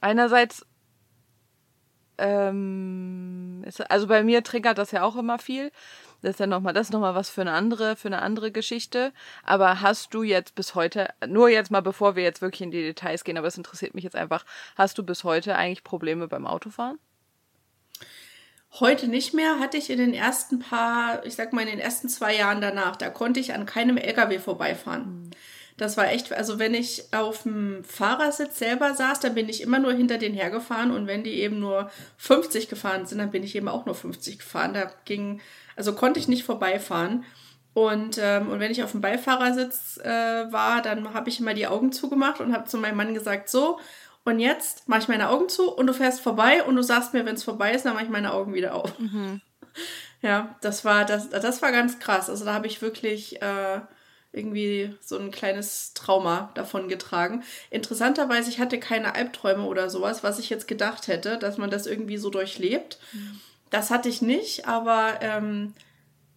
einerseits 0.00 0.66
ähm, 2.18 3.62
ist, 3.64 3.88
also 3.88 4.08
bei 4.08 4.24
mir 4.24 4.42
triggert 4.42 4.78
das 4.78 4.90
ja 4.90 5.04
auch 5.04 5.14
immer 5.14 5.38
viel. 5.38 5.70
Das 6.20 6.32
ist 6.32 6.40
ja 6.40 6.46
nochmal, 6.46 6.72
das 6.72 6.88
ist 6.88 6.92
nochmal 6.92 7.14
was 7.14 7.30
für 7.30 7.42
eine 7.42 7.52
andere, 7.52 7.94
für 7.94 8.08
eine 8.08 8.22
andere 8.22 8.50
Geschichte. 8.50 9.12
Aber 9.44 9.80
hast 9.80 10.14
du 10.14 10.22
jetzt 10.22 10.54
bis 10.54 10.74
heute, 10.74 11.10
nur 11.26 11.48
jetzt 11.48 11.70
mal 11.70 11.80
bevor 11.80 12.16
wir 12.16 12.24
jetzt 12.24 12.42
wirklich 12.42 12.62
in 12.62 12.70
die 12.70 12.82
Details 12.82 13.22
gehen, 13.22 13.38
aber 13.38 13.46
es 13.46 13.56
interessiert 13.56 13.94
mich 13.94 14.04
jetzt 14.04 14.16
einfach, 14.16 14.44
hast 14.76 14.98
du 14.98 15.04
bis 15.04 15.22
heute 15.22 15.54
eigentlich 15.54 15.84
Probleme 15.84 16.26
beim 16.26 16.46
Autofahren? 16.46 16.98
Heute 18.80 19.08
nicht 19.08 19.32
mehr, 19.32 19.60
hatte 19.60 19.76
ich 19.76 19.90
in 19.90 19.98
den 19.98 20.12
ersten 20.12 20.58
paar, 20.58 21.24
ich 21.24 21.36
sag 21.36 21.52
mal 21.52 21.62
in 21.62 21.68
den 21.68 21.78
ersten 21.78 22.08
zwei 22.08 22.36
Jahren 22.36 22.60
danach, 22.60 22.96
da 22.96 23.08
konnte 23.08 23.40
ich 23.40 23.54
an 23.54 23.64
keinem 23.64 23.96
LKW 23.96 24.38
vorbeifahren. 24.38 25.30
Das 25.78 25.96
war 25.96 26.10
echt, 26.10 26.32
also 26.32 26.58
wenn 26.58 26.74
ich 26.74 27.04
auf 27.12 27.44
dem 27.44 27.84
Fahrersitz 27.84 28.58
selber 28.58 28.94
saß, 28.94 29.20
dann 29.20 29.34
bin 29.34 29.48
ich 29.48 29.62
immer 29.62 29.78
nur 29.78 29.92
hinter 29.92 30.18
denen 30.18 30.34
hergefahren 30.34 30.90
und 30.90 31.06
wenn 31.06 31.22
die 31.22 31.40
eben 31.40 31.60
nur 31.60 31.90
50 32.16 32.68
gefahren 32.68 33.06
sind, 33.06 33.18
dann 33.18 33.30
bin 33.30 33.44
ich 33.44 33.54
eben 33.54 33.68
auch 33.68 33.86
nur 33.86 33.94
50 33.94 34.40
gefahren. 34.40 34.74
Da 34.74 34.90
ging 35.04 35.40
also 35.78 35.94
konnte 35.94 36.20
ich 36.20 36.28
nicht 36.28 36.44
vorbeifahren. 36.44 37.24
Und, 37.72 38.18
ähm, 38.20 38.48
und 38.48 38.58
wenn 38.60 38.72
ich 38.72 38.82
auf 38.82 38.90
dem 38.90 39.00
Beifahrersitz 39.00 39.98
äh, 39.98 40.08
war, 40.52 40.82
dann 40.82 41.14
habe 41.14 41.28
ich 41.28 41.38
immer 41.38 41.54
die 41.54 41.68
Augen 41.68 41.92
zugemacht 41.92 42.40
und 42.40 42.52
habe 42.52 42.64
zu 42.68 42.76
meinem 42.76 42.96
Mann 42.96 43.14
gesagt, 43.14 43.48
so, 43.48 43.78
und 44.24 44.40
jetzt 44.40 44.88
mache 44.88 45.00
ich 45.00 45.08
meine 45.08 45.30
Augen 45.30 45.48
zu 45.48 45.72
und 45.72 45.86
du 45.86 45.94
fährst 45.94 46.20
vorbei 46.20 46.64
und 46.64 46.76
du 46.76 46.82
sagst 46.82 47.14
mir, 47.14 47.24
wenn 47.24 47.36
es 47.36 47.44
vorbei 47.44 47.72
ist, 47.72 47.84
dann 47.84 47.94
mache 47.94 48.04
ich 48.04 48.10
meine 48.10 48.32
Augen 48.32 48.52
wieder 48.54 48.74
auf. 48.74 48.98
Mhm. 48.98 49.40
Ja, 50.20 50.56
das 50.62 50.84
war, 50.84 51.04
das, 51.04 51.30
das 51.30 51.62
war 51.62 51.70
ganz 51.70 52.00
krass. 52.00 52.28
Also 52.28 52.44
da 52.44 52.52
habe 52.52 52.66
ich 52.66 52.82
wirklich 52.82 53.40
äh, 53.40 53.80
irgendwie 54.32 54.96
so 55.00 55.16
ein 55.16 55.30
kleines 55.30 55.94
Trauma 55.94 56.50
davon 56.54 56.88
getragen. 56.88 57.44
Interessanterweise, 57.70 58.50
ich 58.50 58.58
hatte 58.58 58.80
keine 58.80 59.14
Albträume 59.14 59.64
oder 59.64 59.88
sowas, 59.88 60.24
was 60.24 60.40
ich 60.40 60.50
jetzt 60.50 60.66
gedacht 60.66 61.06
hätte, 61.06 61.38
dass 61.38 61.56
man 61.56 61.70
das 61.70 61.86
irgendwie 61.86 62.18
so 62.18 62.30
durchlebt. 62.30 62.98
Mhm. 63.12 63.40
Das 63.70 63.90
hatte 63.90 64.08
ich 64.08 64.22
nicht, 64.22 64.66
aber 64.66 65.18
ähm, 65.20 65.74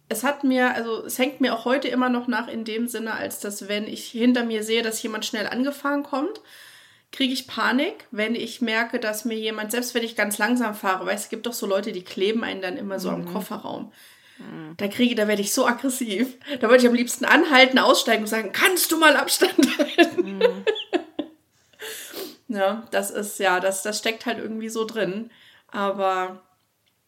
es 0.08 0.24
hat 0.24 0.44
mir, 0.44 0.74
also 0.74 1.04
es 1.04 1.18
hängt 1.18 1.40
mir 1.40 1.54
auch 1.54 1.64
heute 1.64 1.88
immer 1.88 2.08
noch 2.08 2.28
nach 2.28 2.48
in 2.48 2.64
dem 2.64 2.86
Sinne, 2.86 3.14
als 3.14 3.40
dass 3.40 3.68
wenn 3.68 3.86
ich 3.86 4.06
hinter 4.06 4.44
mir 4.44 4.62
sehe, 4.62 4.82
dass 4.82 5.02
jemand 5.02 5.24
schnell 5.24 5.46
angefahren 5.46 6.02
kommt, 6.02 6.40
kriege 7.10 7.32
ich 7.32 7.46
Panik, 7.46 8.06
wenn 8.10 8.34
ich 8.34 8.60
merke, 8.60 8.98
dass 8.98 9.24
mir 9.24 9.36
jemand, 9.36 9.70
selbst 9.70 9.94
wenn 9.94 10.02
ich 10.02 10.16
ganz 10.16 10.38
langsam 10.38 10.74
fahre, 10.74 11.06
weißt 11.06 11.24
es 11.24 11.30
gibt 11.30 11.46
doch 11.46 11.52
so 11.52 11.66
Leute, 11.66 11.92
die 11.92 12.04
kleben 12.04 12.42
einen 12.42 12.62
dann 12.62 12.76
immer 12.76 12.98
so 12.98 13.10
mhm. 13.10 13.14
am 13.14 13.32
Kofferraum. 13.32 13.92
Mhm. 14.38 14.74
Da 14.78 14.88
kriege, 14.88 15.14
da 15.14 15.28
werde 15.28 15.42
ich 15.42 15.52
so 15.52 15.66
aggressiv. 15.66 16.38
Da 16.60 16.68
würde 16.68 16.82
ich 16.82 16.88
am 16.88 16.94
liebsten 16.94 17.24
anhalten, 17.24 17.78
aussteigen 17.78 18.22
und 18.22 18.28
sagen, 18.28 18.52
kannst 18.52 18.90
du 18.92 18.98
mal 18.98 19.16
Abstand 19.16 19.78
halten? 19.78 20.38
Mhm. 20.38 20.64
ja, 22.56 22.86
das 22.90 23.10
ist, 23.10 23.38
ja, 23.38 23.60
das, 23.60 23.82
das 23.82 23.98
steckt 23.98 24.24
halt 24.24 24.38
irgendwie 24.38 24.70
so 24.70 24.86
drin. 24.86 25.30
Aber 25.68 26.42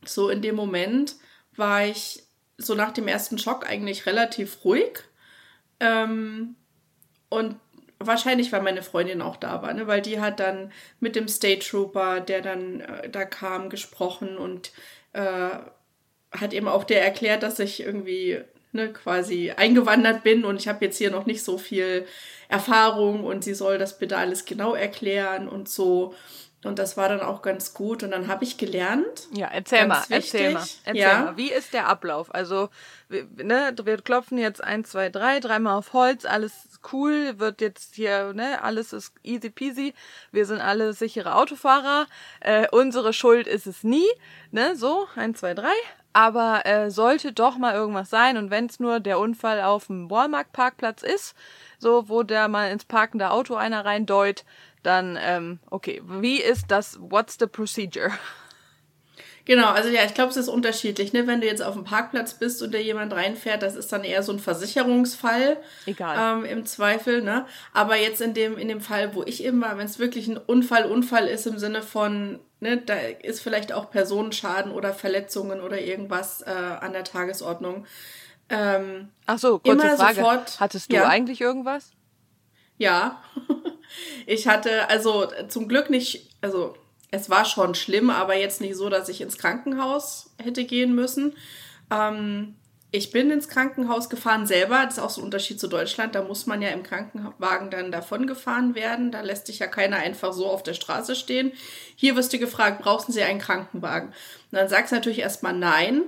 so 0.09 0.29
in 0.29 0.43
dem 0.43 0.55
Moment 0.55 1.17
war 1.57 1.85
ich 1.85 2.23
so 2.57 2.75
nach 2.75 2.93
dem 2.93 3.09
ersten 3.09 3.39
Schock 3.39 3.69
eigentlich 3.69 4.07
relativ 4.07 4.65
ruhig. 4.65 5.01
Ähm, 5.81 6.57
und 7.29 7.57
wahrscheinlich, 7.99 8.53
weil 8.53 8.63
meine 8.63 8.83
Freundin 8.83 9.23
auch 9.23 9.37
da 9.37 9.63
war, 9.63 9.73
ne? 9.73 9.87
weil 9.87 10.03
die 10.03 10.21
hat 10.21 10.41
dann 10.41 10.73
mit 11.01 11.17
dem 11.17 11.29
State 11.29 11.67
Trooper, 11.67 12.21
der 12.21 12.43
dann 12.43 12.81
äh, 12.81 13.09
da 13.09 13.25
kam, 13.25 13.71
gesprochen 13.71 14.37
und 14.37 14.73
äh, 15.13 15.51
hat 16.33 16.53
eben 16.53 16.69
auch 16.69 16.85
der 16.85 17.05
erklärt, 17.05 17.43
dass 17.43 17.59
ich 17.59 17.81
irgendwie 17.81 18.41
ne, 18.73 18.93
quasi 18.93 19.53
eingewandert 19.53 20.23
bin 20.23 20.45
und 20.45 20.61
ich 20.61 20.69
habe 20.69 20.85
jetzt 20.85 20.99
hier 20.99 21.11
noch 21.11 21.27
nicht 21.27 21.43
so 21.43 21.59
viel 21.59 22.07
Erfahrung 22.49 23.25
und 23.25 23.45
sie 23.45 23.55
soll 23.55 23.79
das 23.79 23.99
bitte 23.99 24.17
alles 24.17 24.45
genau 24.45 24.75
erklären 24.75 25.49
und 25.49 25.69
so. 25.69 26.15
Und 26.65 26.79
das 26.79 26.97
war 26.97 27.09
dann 27.09 27.21
auch 27.21 27.43
ganz 27.43 27.75
gut. 27.75 28.03
Und 28.03 28.11
dann 28.11 28.29
habe 28.29 28.45
ich 28.45 28.59
gelernt. 28.59 29.29
Ja, 29.33 29.49
erzähl 29.49 29.87
mal, 29.87 30.01
wichtig, 30.09 30.35
erzähl 30.35 30.53
mal. 30.53 30.65
Erzähl 30.85 30.97
ja. 30.97 31.25
mal. 31.25 31.37
Wie 31.37 31.53
ist 31.53 31.73
der 31.75 31.89
Ablauf? 31.89 32.35
Also, 32.35 32.71
ne, 33.09 33.75
wir 33.83 34.01
klopfen 34.01 34.39
jetzt 34.39 34.63
eins, 34.63 34.91
zwei, 34.91 35.09
drei, 35.09 35.41
dreimal 35.41 35.77
auf 35.77 35.93
Holz, 35.93 36.25
alles 36.25 36.53
cool, 36.93 37.39
wird 37.39 37.61
jetzt 37.61 37.95
hier, 37.95 38.33
ne, 38.33 38.63
alles 38.63 38.93
ist 38.93 39.13
easy 39.23 39.51
peasy. 39.51 39.95
Wir 40.33 40.47
sind 40.47 40.61
alle 40.61 40.93
sichere 40.93 41.35
Autofahrer. 41.37 42.07
Äh, 42.41 42.69
unsere 42.71 43.13
Schuld 43.13 43.47
ist 43.47 43.67
es 43.67 43.85
nie. 43.85 44.09
Ne, 44.51 44.77
so, 44.77 45.07
eins, 45.17 45.41
zwei, 45.41 45.55
drei. 45.55 45.75
Aber 46.13 46.65
äh, 46.65 46.93
sollte 46.93 47.33
doch 47.33 47.59
mal 47.59 47.75
irgendwas 47.75 48.09
sein 48.09 48.37
und 48.37 48.49
wenn 48.51 48.67
es 48.67 48.79
nur 48.79 49.01
der 49.01 49.19
Unfall 49.19 49.61
auf 49.63 49.89
dem 49.89 50.09
Walmart-Parkplatz 50.09 51.03
ist, 51.03 51.35
so, 51.79 52.09
wo 52.09 52.23
der 52.23 52.47
mal 52.47 52.71
ins 52.71 52.85
parkende 52.85 53.31
Auto 53.31 53.57
einer 53.57 53.85
reindeut, 53.85 54.45
dann, 54.85 55.19
ähm, 55.21 55.59
okay, 55.71 56.03
wie 56.05 56.41
ist 56.41 56.67
das, 56.69 56.99
what's 57.01 57.37
the 57.39 57.47
procedure? 57.47 58.13
Genau, 59.47 59.69
also 59.69 59.91
ja, 59.91 60.05
ich 60.05 60.15
glaube, 60.15 60.31
es 60.31 60.39
ist 60.39 60.49
unterschiedlich. 60.49 61.13
Ne? 61.13 61.27
Wenn 61.27 61.43
du 61.43 61.47
jetzt 61.47 61.63
auf 61.63 61.75
dem 61.75 61.85
Parkplatz 61.85 62.35
bist 62.35 62.63
und 62.63 62.73
da 62.73 62.79
jemand 62.79 63.13
reinfährt, 63.13 63.63
das 63.63 63.77
ist 63.77 63.93
dann 63.93 64.03
eher 64.03 64.23
so 64.23 64.33
ein 64.33 64.39
Versicherungsfall. 64.39 65.59
Egal. 65.85 66.39
Ähm, 66.39 66.45
Im 66.47 66.65
Zweifel, 66.65 67.21
ne? 67.21 67.45
Aber 67.75 67.97
jetzt 67.97 68.23
in 68.23 68.33
dem, 68.33 68.57
in 68.57 68.69
dem 68.69 68.81
Fall, 68.81 69.15
wo 69.15 69.23
ich 69.23 69.45
eben 69.45 69.61
war, 69.61 69.77
wenn 69.77 69.85
es 69.85 69.99
wirklich 69.99 70.29
ein 70.29 70.39
Unfall, 70.39 70.87
Unfall 70.91 71.27
ist 71.27 71.47
im 71.47 71.59
Sinne 71.59 71.83
von, 71.83 72.41
ne, 72.61 72.79
da 72.79 72.95
ist 72.95 73.41
vielleicht 73.41 73.73
auch 73.73 73.91
Personenschaden 73.91 74.73
oder 74.73 74.95
Verletzungen 74.95 75.61
oder 75.61 75.79
irgendwas 75.79 76.41
äh, 76.41 76.51
an 76.51 76.95
der 76.95 77.05
Tagesordnung. 77.05 77.87
Ähm, 78.49 79.11
Ach 79.27 79.39
so, 79.39 79.59
kurze 79.59 79.97
Frage. 79.97 80.17
Sofort, 80.17 80.59
Hattest 80.59 80.91
du 80.91 80.97
ja, 80.97 81.07
eigentlich 81.07 81.43
irgendwas? 81.43 81.93
Ja. 82.79 83.23
ich 84.27 84.49
hatte 84.49 84.89
also 84.89 85.27
zum 85.49 85.69
Glück 85.69 85.91
nicht, 85.91 86.31
also 86.41 86.75
es 87.11 87.31
war 87.31 87.45
schon 87.45 87.75
schlimm, 87.75 88.11
aber 88.11 88.37
jetzt 88.37 88.61
nicht 88.61 88.77
so, 88.77 88.89
dass 88.89 89.09
ich 89.09 89.21
ins 89.21 89.39
Krankenhaus 89.39 90.31
hätte 90.43 90.65
gehen 90.65 90.95
müssen. 90.95 91.35
Ähm, 91.91 92.57
ich 92.91 93.11
bin 93.11 93.31
ins 93.33 93.49
Krankenhaus 93.49 94.09
gefahren 94.09 94.47
selber. 94.47 94.85
Das 94.85 94.99
ist 94.99 95.03
auch 95.03 95.11
so 95.11 95.21
ein 95.21 95.25
Unterschied 95.25 95.59
zu 95.59 95.67
Deutschland. 95.67 96.15
Da 96.15 96.23
muss 96.23 96.47
man 96.47 96.63
ja 96.63 96.69
im 96.69 96.85
Krankenwagen 96.85 97.71
dann 97.71 97.91
davon 97.91 98.29
gefahren 98.29 98.77
werden. 98.77 99.11
Da 99.11 99.23
lässt 99.23 99.49
sich 99.49 99.59
ja 99.59 99.67
keiner 99.67 99.97
einfach 99.97 100.33
so 100.33 100.47
auf 100.47 100.63
der 100.63 100.75
Straße 100.75 101.17
stehen. 101.17 101.51
Hier 101.97 102.15
wirst 102.15 102.33
du 102.33 102.39
gefragt, 102.39 102.83
brauchen 102.83 103.13
Sie 103.13 103.23
einen 103.23 103.41
Krankenwagen? 103.41 104.11
Und 104.11 104.59
dann 104.59 104.69
sagst 104.69 104.93
du 104.93 104.97
natürlich 104.97 105.19
erstmal 105.19 105.55
nein 105.55 106.03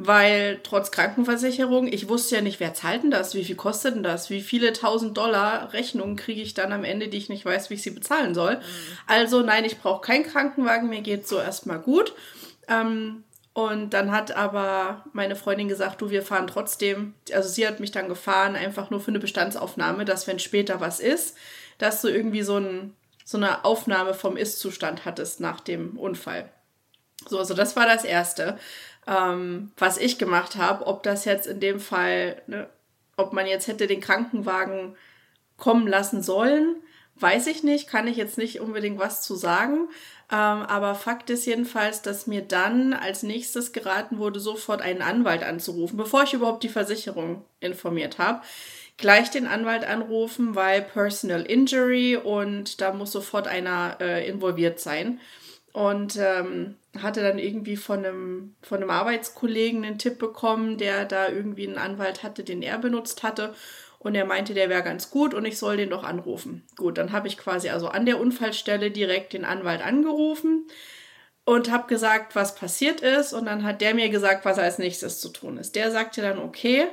weil 0.00 0.60
trotz 0.62 0.92
Krankenversicherung, 0.92 1.92
ich 1.92 2.08
wusste 2.08 2.36
ja 2.36 2.40
nicht, 2.40 2.60
wer 2.60 2.72
zahlt 2.72 3.02
denn 3.02 3.10
das, 3.10 3.34
wie 3.34 3.42
viel 3.42 3.56
kostet 3.56 3.96
denn 3.96 4.04
das, 4.04 4.30
wie 4.30 4.42
viele 4.42 4.72
tausend 4.72 5.18
Dollar 5.18 5.72
Rechnungen 5.72 6.14
kriege 6.14 6.40
ich 6.40 6.54
dann 6.54 6.72
am 6.72 6.84
Ende, 6.84 7.08
die 7.08 7.18
ich 7.18 7.28
nicht 7.28 7.44
weiß, 7.44 7.68
wie 7.68 7.74
ich 7.74 7.82
sie 7.82 7.90
bezahlen 7.90 8.32
soll. 8.32 8.58
Mhm. 8.58 8.62
Also 9.08 9.42
nein, 9.42 9.64
ich 9.64 9.78
brauche 9.78 10.00
keinen 10.00 10.22
Krankenwagen, 10.22 10.88
mir 10.88 11.00
geht 11.00 11.26
so 11.26 11.40
erstmal 11.40 11.80
gut. 11.80 12.14
Ähm, 12.68 13.24
und 13.54 13.90
dann 13.92 14.12
hat 14.12 14.36
aber 14.36 15.04
meine 15.14 15.34
Freundin 15.34 15.66
gesagt, 15.66 16.00
du, 16.00 16.10
wir 16.10 16.22
fahren 16.22 16.46
trotzdem, 16.46 17.14
also 17.32 17.48
sie 17.48 17.66
hat 17.66 17.80
mich 17.80 17.90
dann 17.90 18.08
gefahren, 18.08 18.54
einfach 18.54 18.90
nur 18.90 19.00
für 19.00 19.08
eine 19.08 19.18
Bestandsaufnahme, 19.18 20.04
dass 20.04 20.28
wenn 20.28 20.38
später 20.38 20.78
was 20.78 21.00
ist, 21.00 21.36
dass 21.78 22.02
du 22.02 22.08
irgendwie 22.08 22.42
so, 22.42 22.58
ein, 22.58 22.94
so 23.24 23.36
eine 23.36 23.64
Aufnahme 23.64 24.14
vom 24.14 24.36
Ist-Zustand 24.36 25.04
hattest 25.04 25.40
nach 25.40 25.58
dem 25.58 25.98
Unfall. 25.98 26.48
So, 27.26 27.40
also 27.40 27.52
das 27.54 27.74
war 27.74 27.86
das 27.86 28.04
Erste 28.04 28.58
ähm, 29.08 29.72
was 29.78 29.96
ich 29.96 30.18
gemacht 30.18 30.56
habe. 30.56 30.86
Ob 30.86 31.02
das 31.02 31.24
jetzt 31.24 31.46
in 31.46 31.60
dem 31.60 31.80
Fall, 31.80 32.40
ne, 32.46 32.68
ob 33.16 33.32
man 33.32 33.46
jetzt 33.46 33.66
hätte 33.66 33.86
den 33.86 34.00
Krankenwagen 34.00 34.94
kommen 35.56 35.88
lassen 35.88 36.22
sollen, 36.22 36.76
weiß 37.16 37.48
ich 37.48 37.64
nicht, 37.64 37.88
kann 37.88 38.06
ich 38.06 38.16
jetzt 38.16 38.38
nicht 38.38 38.60
unbedingt 38.60 38.98
was 38.98 39.22
zu 39.22 39.34
sagen. 39.34 39.88
Ähm, 40.30 40.62
aber 40.62 40.94
Fakt 40.94 41.30
ist 41.30 41.46
jedenfalls, 41.46 42.02
dass 42.02 42.26
mir 42.26 42.42
dann 42.42 42.92
als 42.92 43.22
nächstes 43.22 43.72
geraten 43.72 44.18
wurde, 44.18 44.40
sofort 44.40 44.82
einen 44.82 45.02
Anwalt 45.02 45.42
anzurufen, 45.42 45.96
bevor 45.96 46.24
ich 46.24 46.34
überhaupt 46.34 46.62
die 46.62 46.68
Versicherung 46.68 47.44
informiert 47.60 48.18
habe. 48.18 48.42
Gleich 48.98 49.30
den 49.30 49.46
Anwalt 49.46 49.86
anrufen, 49.86 50.54
weil 50.54 50.82
Personal 50.82 51.42
Injury 51.42 52.16
und 52.16 52.80
da 52.80 52.92
muss 52.92 53.12
sofort 53.12 53.48
einer 53.48 53.96
äh, 54.00 54.28
involviert 54.28 54.80
sein. 54.80 55.20
Und 55.72 56.16
ähm, 56.16 56.76
hatte 57.02 57.22
dann 57.22 57.38
irgendwie 57.38 57.76
von 57.76 58.04
einem, 58.04 58.54
von 58.62 58.78
einem 58.78 58.90
Arbeitskollegen 58.90 59.84
einen 59.84 59.98
Tipp 59.98 60.18
bekommen, 60.18 60.78
der 60.78 61.04
da 61.04 61.28
irgendwie 61.28 61.66
einen 61.66 61.78
Anwalt 61.78 62.22
hatte, 62.22 62.44
den 62.44 62.62
er 62.62 62.78
benutzt 62.78 63.22
hatte. 63.22 63.54
Und 63.98 64.14
er 64.14 64.24
meinte, 64.24 64.54
der 64.54 64.68
wäre 64.68 64.82
ganz 64.82 65.10
gut 65.10 65.34
und 65.34 65.44
ich 65.44 65.58
soll 65.58 65.76
den 65.76 65.90
doch 65.90 66.04
anrufen. 66.04 66.64
Gut, 66.76 66.98
dann 66.98 67.10
habe 67.12 67.26
ich 67.26 67.36
quasi 67.36 67.68
also 67.68 67.88
an 67.88 68.06
der 68.06 68.20
Unfallstelle 68.20 68.90
direkt 68.90 69.32
den 69.32 69.44
Anwalt 69.44 69.84
angerufen 69.84 70.68
und 71.44 71.70
habe 71.70 71.88
gesagt, 71.88 72.36
was 72.36 72.54
passiert 72.54 73.00
ist. 73.00 73.32
Und 73.32 73.46
dann 73.46 73.64
hat 73.64 73.80
der 73.80 73.94
mir 73.94 74.08
gesagt, 74.08 74.44
was 74.44 74.58
als 74.58 74.78
nächstes 74.78 75.20
zu 75.20 75.30
tun 75.30 75.56
ist. 75.56 75.74
Der 75.74 75.90
sagte 75.90 76.22
dann, 76.22 76.38
okay, 76.38 76.86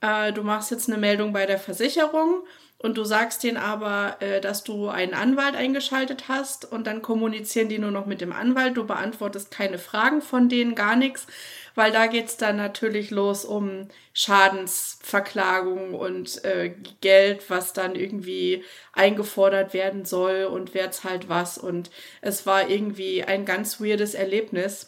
äh, 0.00 0.32
du 0.32 0.42
machst 0.42 0.70
jetzt 0.70 0.88
eine 0.88 0.98
Meldung 0.98 1.32
bei 1.32 1.44
der 1.44 1.58
Versicherung 1.58 2.44
und 2.86 2.96
du 2.96 3.04
sagst 3.04 3.42
denen 3.42 3.56
aber, 3.56 4.16
äh, 4.20 4.40
dass 4.40 4.62
du 4.62 4.88
einen 4.88 5.12
Anwalt 5.12 5.56
eingeschaltet 5.56 6.28
hast 6.28 6.70
und 6.70 6.86
dann 6.86 7.02
kommunizieren 7.02 7.68
die 7.68 7.80
nur 7.80 7.90
noch 7.90 8.06
mit 8.06 8.20
dem 8.20 8.30
Anwalt. 8.32 8.76
Du 8.76 8.86
beantwortest 8.86 9.50
keine 9.50 9.78
Fragen 9.78 10.22
von 10.22 10.48
denen, 10.48 10.76
gar 10.76 10.94
nichts, 10.94 11.26
weil 11.74 11.90
da 11.90 12.06
geht 12.06 12.26
es 12.26 12.36
dann 12.36 12.56
natürlich 12.56 13.10
los 13.10 13.44
um 13.44 13.88
Schadensverklagung 14.12 15.94
und 15.94 16.44
äh, 16.44 16.76
Geld, 17.00 17.50
was 17.50 17.72
dann 17.72 17.96
irgendwie 17.96 18.62
eingefordert 18.92 19.74
werden 19.74 20.04
soll 20.04 20.44
und 20.44 20.72
wer 20.72 20.92
zahlt 20.92 21.28
was. 21.28 21.58
Und 21.58 21.90
es 22.20 22.46
war 22.46 22.70
irgendwie 22.70 23.24
ein 23.24 23.44
ganz 23.44 23.80
weirdes 23.80 24.14
Erlebnis 24.14 24.86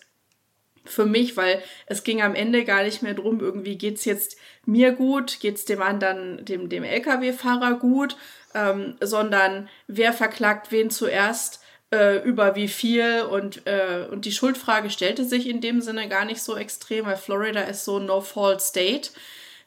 für 0.84 1.04
mich, 1.04 1.36
weil 1.36 1.62
es 1.86 2.04
ging 2.04 2.22
am 2.22 2.36
Ende 2.36 2.64
gar 2.64 2.84
nicht 2.84 3.02
mehr 3.02 3.14
drum, 3.14 3.40
irgendwie 3.40 3.76
geht's 3.76 4.04
jetzt 4.04 4.36
mir 4.68 4.92
gut, 4.92 5.40
geht's 5.40 5.64
dem 5.64 5.80
anderen, 5.80 6.44
dem, 6.44 6.68
dem 6.68 6.84
Lkw-Fahrer 6.84 7.78
gut, 7.78 8.16
ähm, 8.54 8.96
sondern 9.00 9.68
wer 9.86 10.12
verklagt 10.12 10.70
wen 10.70 10.90
zuerst, 10.90 11.60
äh, 11.90 12.22
über 12.22 12.54
wie 12.54 12.68
viel 12.68 13.22
und, 13.22 13.66
äh, 13.66 14.06
und 14.10 14.26
die 14.26 14.32
Schuldfrage 14.32 14.90
stellte 14.90 15.24
sich 15.24 15.48
in 15.48 15.62
dem 15.62 15.80
Sinne 15.80 16.06
gar 16.08 16.26
nicht 16.26 16.42
so 16.42 16.54
extrem, 16.54 17.06
weil 17.06 17.16
Florida 17.16 17.62
ist 17.62 17.86
so 17.86 17.98
No-Fault 17.98 18.60
State. 18.60 19.10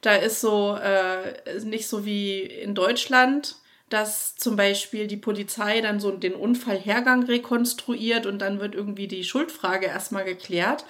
Da 0.02 0.16
ist 0.16 0.40
so 0.40 0.76
äh, 0.76 1.60
nicht 1.64 1.88
so 1.88 2.06
wie 2.06 2.40
in 2.42 2.76
Deutschland, 2.76 3.56
dass 3.90 4.36
zum 4.36 4.56
Beispiel 4.56 5.08
die 5.08 5.18
Polizei 5.18 5.82
dann 5.82 6.00
so 6.00 6.12
den 6.12 6.36
Unfallhergang 6.36 7.24
rekonstruiert 7.24 8.28
und 8.28 8.40
dann 8.40 8.60
wird 8.60 8.76
irgendwie 8.76 9.08
die 9.08 9.24
Schuldfrage 9.24 9.88
erstmal 9.88 10.26
geklärt. 10.26 10.86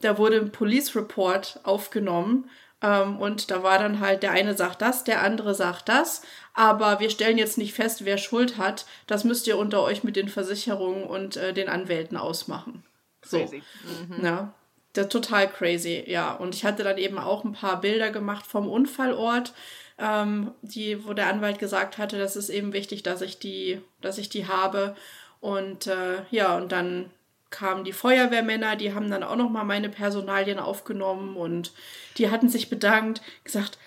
Da 0.00 0.16
wurde 0.16 0.38
ein 0.38 0.50
Police 0.50 0.96
Report 0.96 1.60
aufgenommen 1.62 2.48
und 2.82 3.50
da 3.50 3.62
war 3.62 3.78
dann 3.78 4.00
halt, 4.00 4.22
der 4.22 4.30
eine 4.30 4.56
sagt 4.56 4.80
das, 4.80 5.04
der 5.04 5.22
andere 5.22 5.54
sagt 5.54 5.88
das. 5.88 6.22
Aber 6.54 6.98
wir 7.00 7.10
stellen 7.10 7.38
jetzt 7.38 7.58
nicht 7.58 7.74
fest, 7.74 8.04
wer 8.04 8.18
Schuld 8.18 8.56
hat. 8.56 8.86
Das 9.06 9.24
müsst 9.24 9.46
ihr 9.46 9.58
unter 9.58 9.82
euch 9.82 10.02
mit 10.02 10.16
den 10.16 10.28
Versicherungen 10.28 11.04
und 11.04 11.36
äh, 11.36 11.52
den 11.52 11.68
Anwälten 11.68 12.16
ausmachen. 12.16 12.84
So. 13.24 13.38
Crazy. 13.38 13.62
Mhm. 14.08 14.24
Ja. 14.24 14.54
Das, 14.92 15.08
total 15.08 15.48
crazy, 15.48 16.02
ja. 16.06 16.32
Und 16.32 16.54
ich 16.54 16.64
hatte 16.64 16.82
dann 16.82 16.98
eben 16.98 17.18
auch 17.18 17.44
ein 17.44 17.52
paar 17.52 17.80
Bilder 17.80 18.10
gemacht 18.10 18.46
vom 18.46 18.68
Unfallort, 18.68 19.52
ähm, 19.98 20.52
die, 20.62 21.06
wo 21.06 21.12
der 21.12 21.28
Anwalt 21.28 21.58
gesagt 21.58 21.98
hatte, 21.98 22.18
das 22.18 22.34
ist 22.34 22.48
eben 22.48 22.72
wichtig, 22.72 23.02
dass 23.02 23.20
ich 23.20 23.38
die, 23.38 23.80
dass 24.00 24.18
ich 24.18 24.30
die 24.30 24.48
habe. 24.48 24.96
Und 25.40 25.86
äh, 25.86 26.22
ja, 26.30 26.56
und 26.56 26.72
dann 26.72 27.10
kamen 27.50 27.84
die 27.84 27.92
Feuerwehrmänner, 27.92 28.76
die 28.76 28.94
haben 28.94 29.10
dann 29.10 29.22
auch 29.22 29.36
noch 29.36 29.50
mal 29.50 29.64
meine 29.64 29.88
Personalien 29.88 30.58
aufgenommen 30.58 31.36
und 31.36 31.72
die 32.16 32.30
hatten 32.30 32.48
sich 32.48 32.70
bedankt, 32.70 33.22
gesagt, 33.44 33.78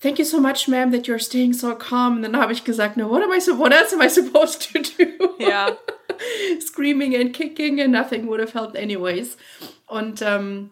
Thank 0.00 0.20
you 0.20 0.24
so 0.24 0.40
much, 0.40 0.68
ma'am, 0.68 0.92
that 0.92 1.08
you're 1.08 1.18
staying 1.18 1.52
so 1.52 1.74
calm. 1.74 2.16
Und 2.16 2.22
dann 2.22 2.36
habe 2.36 2.52
ich 2.52 2.62
gesagt, 2.62 2.96
no, 2.96 3.10
what 3.10 3.20
am 3.20 3.32
I 3.32 3.40
so, 3.40 3.58
what 3.58 3.72
else 3.72 3.92
am 3.92 4.00
I 4.00 4.08
supposed 4.08 4.72
to 4.72 4.78
do? 4.78 5.34
Ja. 5.40 5.76
Screaming 6.60 7.16
and 7.16 7.32
kicking 7.34 7.80
and 7.80 7.90
nothing 7.90 8.28
would 8.28 8.40
have 8.40 8.52
helped 8.52 8.76
anyways. 8.76 9.36
Und 9.88 10.22
ähm, 10.22 10.70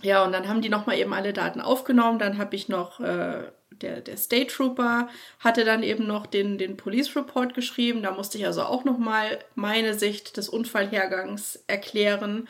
ja, 0.00 0.24
und 0.24 0.32
dann 0.32 0.48
haben 0.48 0.62
die 0.62 0.70
noch 0.70 0.86
mal 0.86 0.96
eben 0.96 1.12
alle 1.12 1.34
Daten 1.34 1.60
aufgenommen. 1.60 2.18
Dann 2.18 2.38
habe 2.38 2.56
ich 2.56 2.70
noch 2.70 2.98
äh, 2.98 3.42
der, 3.82 4.00
der 4.00 4.16
State 4.16 4.48
Trooper 4.48 5.08
hatte 5.40 5.64
dann 5.64 5.82
eben 5.82 6.06
noch 6.06 6.26
den, 6.26 6.58
den 6.58 6.76
Police 6.76 7.14
Report 7.16 7.54
geschrieben. 7.54 8.02
Da 8.02 8.12
musste 8.12 8.38
ich 8.38 8.46
also 8.46 8.62
auch 8.62 8.84
nochmal 8.84 9.38
meine 9.54 9.94
Sicht 9.94 10.36
des 10.36 10.48
Unfallhergangs 10.48 11.64
erklären. 11.66 12.48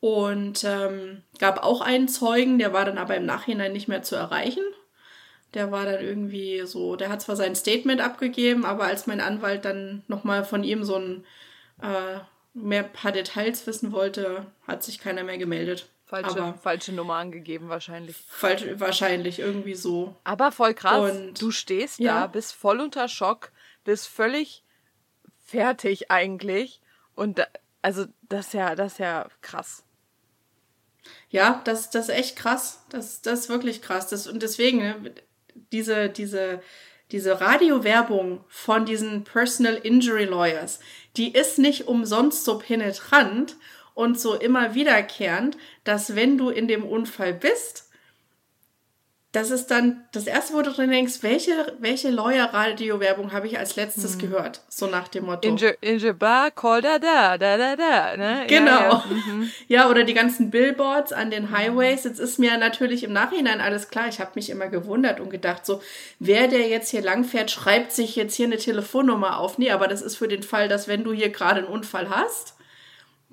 Und 0.00 0.62
ähm, 0.64 1.22
gab 1.38 1.62
auch 1.62 1.80
einen 1.80 2.08
Zeugen, 2.08 2.58
der 2.58 2.72
war 2.72 2.84
dann 2.84 2.98
aber 2.98 3.16
im 3.16 3.26
Nachhinein 3.26 3.72
nicht 3.72 3.88
mehr 3.88 4.02
zu 4.02 4.14
erreichen. 4.14 4.62
Der 5.54 5.72
war 5.72 5.84
dann 5.84 6.02
irgendwie 6.02 6.62
so, 6.66 6.96
der 6.96 7.08
hat 7.08 7.22
zwar 7.22 7.36
sein 7.36 7.56
Statement 7.56 8.00
abgegeben, 8.00 8.64
aber 8.64 8.84
als 8.84 9.06
mein 9.06 9.20
Anwalt 9.20 9.64
dann 9.64 10.02
nochmal 10.06 10.44
von 10.44 10.64
ihm 10.64 10.84
so 10.84 10.96
ein 10.96 11.24
äh, 11.82 12.18
mehr 12.52 12.82
paar 12.82 13.12
Details 13.12 13.66
wissen 13.66 13.92
wollte, 13.92 14.46
hat 14.66 14.82
sich 14.82 14.98
keiner 14.98 15.24
mehr 15.24 15.38
gemeldet. 15.38 15.88
Falsche, 16.06 16.40
aber 16.40 16.54
falsche 16.54 16.92
Nummer 16.92 17.14
angegeben 17.16 17.68
wahrscheinlich. 17.68 18.16
Falsch, 18.28 18.64
wahrscheinlich, 18.74 19.40
irgendwie 19.40 19.74
so. 19.74 20.14
Aber 20.22 20.52
voll 20.52 20.72
krass. 20.72 21.10
Und, 21.10 21.42
du 21.42 21.50
stehst 21.50 21.98
ja. 21.98 22.20
da, 22.20 22.26
bist 22.28 22.54
voll 22.54 22.80
unter 22.80 23.08
Schock, 23.08 23.50
bist 23.82 24.06
völlig 24.06 24.62
fertig 25.44 26.10
eigentlich. 26.12 26.80
Und 27.16 27.40
da, 27.40 27.46
also 27.82 28.06
das 28.28 28.46
ist 28.46 28.54
ja, 28.54 28.76
das 28.76 28.92
ist 28.92 28.98
ja 28.98 29.26
krass. 29.40 29.82
Ja, 31.28 31.60
das, 31.64 31.90
das 31.90 32.08
ist 32.08 32.14
echt 32.14 32.36
krass. 32.36 32.84
Das, 32.88 33.20
das 33.22 33.40
ist 33.40 33.48
wirklich 33.48 33.82
krass. 33.82 34.06
Das, 34.08 34.28
und 34.28 34.44
deswegen, 34.44 34.78
ne, 34.78 35.12
diese, 35.72 36.08
diese, 36.08 36.62
diese 37.10 37.40
Radiowerbung 37.40 38.44
von 38.46 38.86
diesen 38.86 39.24
Personal 39.24 39.74
Injury 39.74 40.26
Lawyers, 40.26 40.78
die 41.16 41.32
ist 41.32 41.58
nicht 41.58 41.88
umsonst 41.88 42.44
so 42.44 42.58
penetrant 42.58 43.56
und 43.96 44.20
so 44.20 44.34
immer 44.34 44.74
wiederkehrend, 44.74 45.56
dass 45.82 46.14
wenn 46.14 46.36
du 46.36 46.50
in 46.50 46.68
dem 46.68 46.84
Unfall 46.84 47.32
bist, 47.32 47.88
das 49.32 49.50
ist 49.50 49.70
dann 49.70 50.04
das 50.12 50.26
erste, 50.26 50.54
wo 50.54 50.62
du 50.62 50.70
drin 50.70 50.90
denkst, 50.90 51.22
welche, 51.22 51.74
welche 51.78 52.10
Lawyer-Radio-Werbung 52.10 53.32
habe 53.32 53.46
ich 53.46 53.58
als 53.58 53.74
letztes 53.76 54.12
hm. 54.14 54.18
gehört? 54.20 54.62
So 54.68 54.86
nach 54.86 55.08
dem 55.08 55.24
Motto. 55.24 55.48
In, 55.48 55.58
in 55.80 55.98
the 55.98 56.12
bar, 56.12 56.50
call 56.50 56.82
da 56.82 56.98
da, 56.98 57.38
da 57.38 57.56
da 57.56 57.74
da, 57.76 58.16
ne? 58.16 58.44
Genau. 58.48 58.70
Ja, 58.70 58.88
ja. 58.88 59.04
Mhm. 59.26 59.50
ja, 59.68 59.90
oder 59.90 60.04
die 60.04 60.14
ganzen 60.14 60.50
Billboards 60.50 61.12
an 61.12 61.30
den 61.30 61.50
Highways. 61.50 62.04
Jetzt 62.04 62.20
ist 62.20 62.38
mir 62.38 62.58
natürlich 62.58 63.02
im 63.02 63.14
Nachhinein 63.14 63.62
alles 63.62 63.88
klar. 63.88 64.08
Ich 64.08 64.20
habe 64.20 64.32
mich 64.34 64.50
immer 64.50 64.68
gewundert 64.68 65.20
und 65.20 65.30
gedacht, 65.30 65.64
so, 65.64 65.80
wer 66.18 66.48
der 66.48 66.68
jetzt 66.68 66.90
hier 66.90 67.02
langfährt, 67.02 67.50
schreibt 67.50 67.92
sich 67.92 68.14
jetzt 68.14 68.34
hier 68.34 68.46
eine 68.46 68.58
Telefonnummer 68.58 69.38
auf. 69.38 69.56
Nee, 69.56 69.70
aber 69.70 69.88
das 69.88 70.02
ist 70.02 70.16
für 70.16 70.28
den 70.28 70.42
Fall, 70.42 70.68
dass 70.68 70.86
wenn 70.86 71.02
du 71.02 71.12
hier 71.12 71.30
gerade 71.30 71.60
einen 71.60 71.68
Unfall 71.68 72.10
hast, 72.10 72.55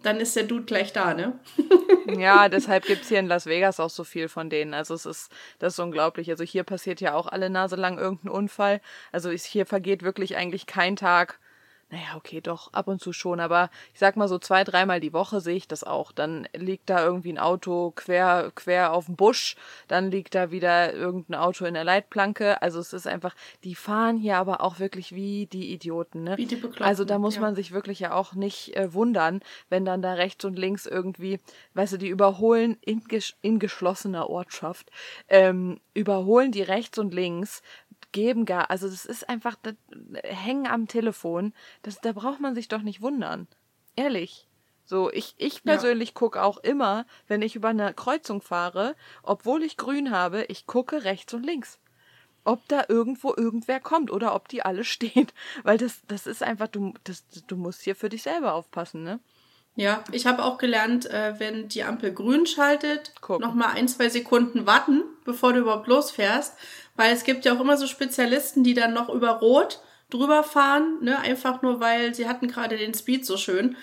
dann 0.04 0.20
ist 0.20 0.36
der 0.36 0.44
Dude 0.44 0.66
gleich 0.66 0.94
da, 0.94 1.14
ne? 1.14 1.40
ja, 2.18 2.50
deshalb 2.50 2.86
gibt 2.86 3.04
es 3.04 3.10
hier 3.10 3.20
in 3.20 3.28
Las 3.28 3.46
Vegas 3.46 3.80
auch 3.80 3.90
so 3.90 4.04
viel 4.04 4.28
von 4.28 4.50
denen. 4.50 4.74
Also 4.74 4.94
es 4.94 5.06
ist, 5.06 5.32
das 5.60 5.74
ist 5.74 5.80
unglaublich. 5.80 6.30
Also 6.30 6.44
hier 6.44 6.64
passiert 6.64 7.02
ja 7.02 7.16
auch 7.16 7.28
alle 7.28 7.50
Nase 7.50 7.76
lang 7.76 7.98
irgendein 7.98 8.30
Unfall. 8.30 8.82
Also 9.12 9.32
hier 9.32 9.66
vergeht 9.66 10.04
wirklich 10.04 10.36
eigentlich 10.36 10.68
kein 10.68 10.96
Tag, 10.96 11.40
naja, 11.94 12.16
okay, 12.16 12.42
doch, 12.42 12.74
ab 12.74 12.88
und 12.88 13.00
zu 13.02 13.14
schon, 13.14 13.40
aber 13.40 13.70
ich 13.94 14.00
sag 14.00 14.18
mal 14.18 14.28
so 14.28 14.40
zwei, 14.40 14.64
dreimal 14.64 15.00
die 15.00 15.14
Woche 15.14 15.42
sehe 15.42 15.56
ich 15.56 15.68
das 15.68 15.84
auch. 15.84 16.12
Dann 16.12 16.48
liegt 16.56 16.90
da 16.90 17.06
irgendwie 17.06 17.32
ein 17.32 17.38
Auto 17.38 17.92
quer, 17.96 18.52
quer 18.56 18.94
auf 18.94 19.06
dem 19.06 19.16
Busch, 19.16 19.56
dann 19.88 20.10
liegt 20.10 20.34
da 20.34 20.50
wieder 20.50 20.92
irgendein 20.92 21.40
Auto 21.40 21.66
in 21.66 21.76
der 21.76 21.84
Leitplanke. 21.84 22.60
Also 22.64 22.80
es 22.80 22.94
ist 22.94 23.06
einfach, 23.06 23.36
die 23.64 23.76
fahren 23.76 24.18
hier 24.18 24.38
aber 24.38 24.62
auch 24.62 24.80
wirklich 24.80 25.14
wie 25.14 25.46
die 25.46 25.72
Idioten, 25.72 26.24
ne? 26.24 26.36
Wie 26.36 26.48
die 26.48 26.56
Bekloppten, 26.56 26.84
Also 26.84 27.06
da 27.06 27.20
muss 27.20 27.36
ja. 27.36 27.42
man 27.42 27.54
sich 27.54 27.72
wirklich 27.72 28.00
ja 28.00 28.14
auch 28.14 28.34
nicht 28.34 28.76
äh, 28.76 28.92
wundern, 28.92 29.42
wenn 29.70 29.86
dann 29.86 30.02
da 30.02 30.14
rechts 30.14 30.44
und 30.46 30.58
links 30.58 30.88
irgendwie, 30.88 31.40
weißt 31.76 31.94
du, 31.94 31.98
die 31.98 32.10
überholen 32.10 32.76
in, 32.82 33.04
in 33.44 33.60
geschlossener 33.60 34.32
Ortschaft, 34.32 34.90
ähm, 35.30 35.80
überholen 35.94 36.52
die 36.52 36.64
rechts 36.64 36.98
und 36.98 37.14
links, 37.14 37.62
geben 38.14 38.46
gar, 38.46 38.70
also 38.70 38.88
das 38.88 39.04
ist 39.04 39.28
einfach, 39.28 39.56
das 39.62 39.76
Hängen 40.24 40.68
am 40.68 40.88
Telefon, 40.88 41.54
das, 41.82 42.00
da 42.00 42.14
braucht 42.14 42.40
man 42.40 42.56
sich 42.56 42.70
doch 42.70 42.82
nicht 42.82 43.02
wundern. 43.02 43.48
Ehrlich. 43.98 44.48
So, 44.86 45.12
ich, 45.12 45.36
ich 45.38 45.64
persönlich 45.64 46.10
ja. 46.10 46.16
gucke 46.16 46.42
auch 46.42 46.58
immer, 46.58 47.06
wenn 47.28 47.42
ich 47.42 47.56
über 47.56 47.70
eine 47.70 47.94
Kreuzung 47.94 48.42
fahre, 48.42 48.96
obwohl 49.22 49.64
ich 49.64 49.78
grün 49.78 50.12
habe, 50.12 50.44
ich 50.46 50.66
gucke 50.66 51.04
rechts 51.04 51.34
und 51.34 51.46
links. 51.46 51.80
Ob 52.44 52.68
da 52.68 52.86
irgendwo 52.90 53.34
irgendwer 53.36 53.80
kommt 53.80 54.12
oder 54.12 54.36
ob 54.36 54.50
die 54.50 54.64
alle 54.64 54.84
stehen. 54.84 55.28
Weil 55.64 55.78
das, 55.78 56.02
das 56.08 56.28
ist 56.28 56.44
einfach, 56.44 56.68
du, 56.68 56.94
das, 57.06 57.26
du 57.48 57.56
musst 57.56 57.82
hier 57.82 57.96
für 57.96 58.10
dich 58.10 58.24
selber 58.24 58.54
aufpassen, 58.54 59.04
ne? 59.04 59.20
Ja, 59.76 60.04
ich 60.12 60.28
habe 60.28 60.44
auch 60.44 60.60
gelernt, 60.60 61.10
äh, 61.10 61.34
wenn 61.40 61.68
die 61.68 61.84
Ampel 61.84 62.14
grün 62.14 62.46
schaltet, 62.46 63.12
nochmal 63.28 63.76
ein, 63.76 63.88
zwei 63.88 64.08
Sekunden 64.08 64.68
warten, 64.68 65.02
bevor 65.26 65.54
du 65.54 65.62
überhaupt 65.62 65.88
losfährst. 65.88 66.56
Weil 66.96 67.12
es 67.12 67.24
gibt 67.24 67.44
ja 67.44 67.56
auch 67.56 67.60
immer 67.60 67.76
so 67.76 67.88
Spezialisten, 67.88 68.64
die 68.64 68.76
dann 68.76 68.94
noch 68.94 69.10
über 69.10 69.30
Rot 69.40 69.80
drüber 70.12 70.44
fahren, 70.44 71.00
ne? 71.02 71.18
einfach 71.20 71.64
nur 71.64 71.80
weil 71.80 72.14
sie 72.14 72.28
hatten 72.28 72.48
gerade 72.48 72.78
den 72.78 72.94
Speed 72.94 73.26
so 73.26 73.36
schön 73.36 73.76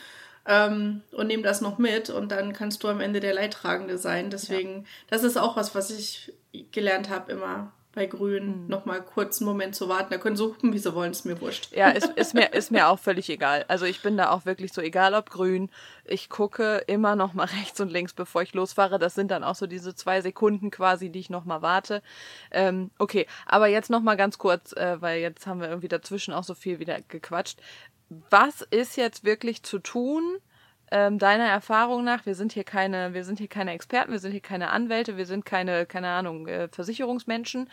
ähm, 0.46 1.03
und 1.11 1.26
nehmen 1.26 1.42
das 1.42 1.61
noch 1.61 1.79
mit 1.79 2.09
und 2.09 2.31
dann 2.31 2.53
kannst 2.53 2.85
du 2.85 2.88
am 2.88 3.00
Ende 3.00 3.18
der 3.18 3.35
Leidtragende 3.35 3.98
sein. 3.98 4.31
Deswegen, 4.31 4.83
ja. 4.83 4.88
das 5.09 5.24
ist 5.24 5.37
auch 5.37 5.57
was, 5.57 5.74
was 5.74 5.90
ich 5.90 6.33
gelernt 6.70 7.09
habe 7.09 7.33
immer 7.33 7.72
bei 7.92 8.07
Grün 8.07 8.62
mhm. 8.62 8.66
noch 8.68 8.85
mal 8.85 9.03
kurz 9.03 9.40
einen 9.40 9.48
Moment 9.48 9.74
zu 9.74 9.88
warten. 9.88 10.11
Da 10.11 10.18
können 10.18 10.37
sie 10.37 10.44
hupen, 10.44 10.72
wie 10.72 10.79
sie 10.79 10.94
wollen, 10.94 11.11
ist 11.11 11.24
mir 11.24 11.40
wurscht. 11.40 11.72
Ja, 11.74 11.90
ist, 11.90 12.07
ist, 12.16 12.35
mir, 12.35 12.53
ist 12.53 12.70
mir 12.70 12.88
auch 12.88 12.98
völlig 12.98 13.29
egal. 13.29 13.64
Also 13.66 13.85
ich 13.85 14.00
bin 14.00 14.16
da 14.16 14.31
auch 14.31 14.44
wirklich 14.44 14.72
so, 14.72 14.81
egal 14.81 15.14
ob 15.14 15.31
grün, 15.31 15.70
ich 16.05 16.29
gucke 16.29 16.85
immer 16.87 17.16
noch 17.16 17.35
mal 17.35 17.44
rechts 17.61 17.81
und 17.81 17.90
links, 17.90 18.12
bevor 18.12 18.42
ich 18.42 18.55
losfahre. 18.55 18.98
Das 18.98 19.14
sind 19.14 19.31
dann 19.31 19.42
auch 19.42 19.57
so 19.57 19.66
diese 19.66 19.94
zwei 19.94 20.20
Sekunden 20.20 20.70
quasi, 20.70 21.11
die 21.11 21.18
ich 21.18 21.31
noch 21.31 21.44
mal 21.44 21.62
warte. 21.62 22.03
Ähm, 22.53 22.90
okay, 22.98 23.26
aber 23.46 23.66
jetzt 23.66 23.90
noch 23.90 24.03
mal 24.03 24.16
ganz 24.16 24.38
kurz, 24.38 24.72
äh, 24.72 25.00
weil 25.00 25.20
jetzt 25.20 25.46
haben 25.46 25.61
wir 25.61 25.68
irgendwie 25.68 25.88
dazwischen 25.88 26.33
auch 26.33 26.44
so 26.44 26.55
viel 26.55 26.79
wieder 26.79 27.00
gequatscht. 27.09 27.59
Was 28.09 28.62
ist 28.62 28.96
jetzt 28.96 29.24
wirklich 29.24 29.62
zu 29.62 29.79
tun, 29.79 30.38
ähm, 30.90 31.18
deiner 31.18 31.46
Erfahrung 31.46 32.05
nach, 32.05 32.26
wir 32.26 32.35
sind 32.35 32.53
hier 32.53 32.64
keine, 32.64 33.14
wir 33.14 33.24
sind 33.24 33.38
hier 33.38 33.48
keine 33.48 33.72
Experten, 33.72 34.12
wir 34.12 34.18
sind 34.18 34.33
hier 34.33 34.40
keine 34.40 34.70
Anwälte, 34.70 35.16
wir 35.16 35.26
sind 35.26 35.44
keine, 35.44 35.87
keine 35.87 36.09
Ahnung, 36.09 36.48
äh, 36.48 36.68
Versicherungsmenschen. 36.68 37.68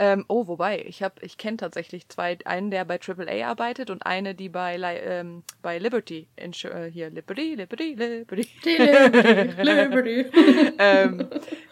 Ähm, 0.00 0.24
oh, 0.28 0.46
wobei, 0.46 0.84
ich 0.86 1.02
habe, 1.02 1.16
ich 1.22 1.38
kenne 1.38 1.56
tatsächlich 1.56 2.08
zwei, 2.08 2.38
einen, 2.44 2.70
der 2.70 2.84
bei 2.84 3.00
AAA 3.00 3.48
arbeitet 3.48 3.90
und 3.90 4.06
eine, 4.06 4.36
die 4.36 4.48
bei, 4.48 4.78
ähm, 5.04 5.42
bei 5.60 5.78
Liberty, 5.78 6.28
äh, 6.36 6.50
hier, 6.88 7.10
Liberty, 7.10 7.56
Liberty, 7.56 7.94
Liberty. 7.94 8.48
Die 8.64 8.76
Liberty, 8.76 9.62
Liberty. 9.62 10.26
ähm, 10.78 11.28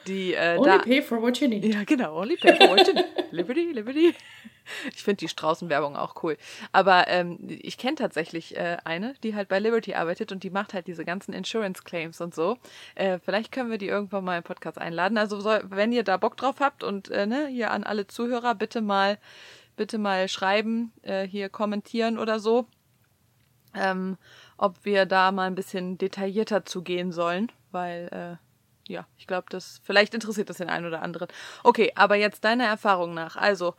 die, 0.09 0.35
äh, 0.35 0.57
only 0.59 0.71
da, 0.71 0.79
pay 0.79 1.03
for 1.03 1.23
what 1.23 1.39
you 1.39 1.47
need. 1.47 1.65
Ja, 1.65 1.85
genau, 1.85 2.21
only 2.21 2.37
pay 2.37 2.57
for 2.57 2.69
what 2.71 2.89
you 2.89 2.95
need. 2.95 3.07
Liberty, 3.31 3.73
Liberty. 3.73 4.15
Ich 4.95 5.05
finde 5.05 5.19
die 5.19 5.29
Straußenwerbung 5.29 5.97
auch 5.97 6.23
cool. 6.23 6.37
Aber 6.73 7.07
ähm, 7.09 7.39
ich 7.49 7.79
kenne 7.79 7.95
tatsächlich 7.95 8.57
äh, 8.57 8.79
eine, 8.85 9.15
die 9.23 9.35
halt 9.35 9.49
bei 9.49 9.61
Liberty 9.61 9.95
arbeitet 9.95 10.33
und 10.33 10.43
die 10.43 10.51
macht 10.51 10.75
halt 10.75 10.89
diese 10.89 11.05
ganzen 11.05 11.33
Insurance 11.33 11.85
Claims 11.85 12.21
und 12.21 12.35
so. 12.35 12.59
Äh, 12.97 13.19
vielleicht 13.21 13.53
können 13.53 13.71
wir 13.71 13.79
die 13.79 13.87
irgendwann 13.87 14.25
mal 14.25 14.39
im 14.39 14.43
Podcast 14.43 14.79
einladen. 14.79 15.19
Also 15.19 15.39
soll, 15.41 15.63
wenn 15.69 15.93
ihr 15.93 16.03
da 16.03 16.17
Bock 16.17 16.37
drauf 16.37 16.57
habt 16.61 16.83
und 16.83 17.11
äh, 17.11 17.27
ne, 17.27 17.47
hier 17.47 17.71
an 17.71 17.85
alle 17.85 18.07
Zuhörer 18.09 18.55
bitte 18.55 18.81
mal, 18.81 19.19
bitte 19.77 19.99
mal 19.99 20.29
schreiben, 20.29 20.93
äh, 21.03 21.27
hier 21.27 21.49
kommentieren 21.49 22.19
oder 22.19 22.41
so. 22.41 22.67
Ähm, 23.75 24.17
ob 24.57 24.85
wir 24.85 25.07
da 25.07 25.33
mal 25.33 25.47
ein 25.47 25.55
bisschen 25.55 25.99
detaillierter 25.99 26.65
zugehen 26.65 27.13
sollen, 27.13 27.53
weil 27.71 28.09
äh, 28.11 28.46
ja, 28.89 29.07
ich 29.19 29.27
glaube, 29.27 29.47
das 29.51 29.81
vielleicht 29.85 30.15
interessiert 30.15 30.51
das 30.51 30.59
den 30.59 30.69
einen 30.69 30.87
oder 30.87 31.03
anderen. 31.03 31.29
Okay, 31.63 31.93
aber 31.95 32.17
jetzt 32.17 32.45
deiner 32.45 32.65
Erfahrung 32.67 33.15
nach. 33.15 33.37
Also, 33.37 33.75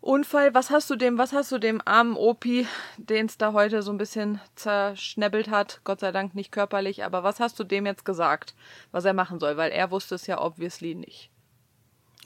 Unfall, 0.00 0.52
was 0.52 0.70
hast 0.70 0.90
du 0.90 0.96
dem, 0.96 1.16
was 1.16 1.32
hast 1.32 1.50
du 1.50 1.58
dem 1.58 1.80
armen 1.86 2.14
Opi, 2.14 2.66
den 2.98 3.24
es 3.24 3.38
da 3.38 3.54
heute 3.54 3.82
so 3.82 3.90
ein 3.90 3.96
bisschen 3.96 4.38
zerschnebbelt 4.54 5.48
hat, 5.48 5.80
Gott 5.84 6.00
sei 6.00 6.12
Dank 6.12 6.34
nicht 6.34 6.52
körperlich, 6.52 7.04
aber 7.04 7.22
was 7.22 7.40
hast 7.40 7.58
du 7.58 7.64
dem 7.64 7.86
jetzt 7.86 8.04
gesagt, 8.04 8.54
was 8.92 9.06
er 9.06 9.14
machen 9.14 9.40
soll? 9.40 9.56
Weil 9.56 9.72
er 9.72 9.90
wusste 9.90 10.16
es 10.16 10.26
ja 10.26 10.42
obviously 10.42 10.94
nicht. 10.94 11.30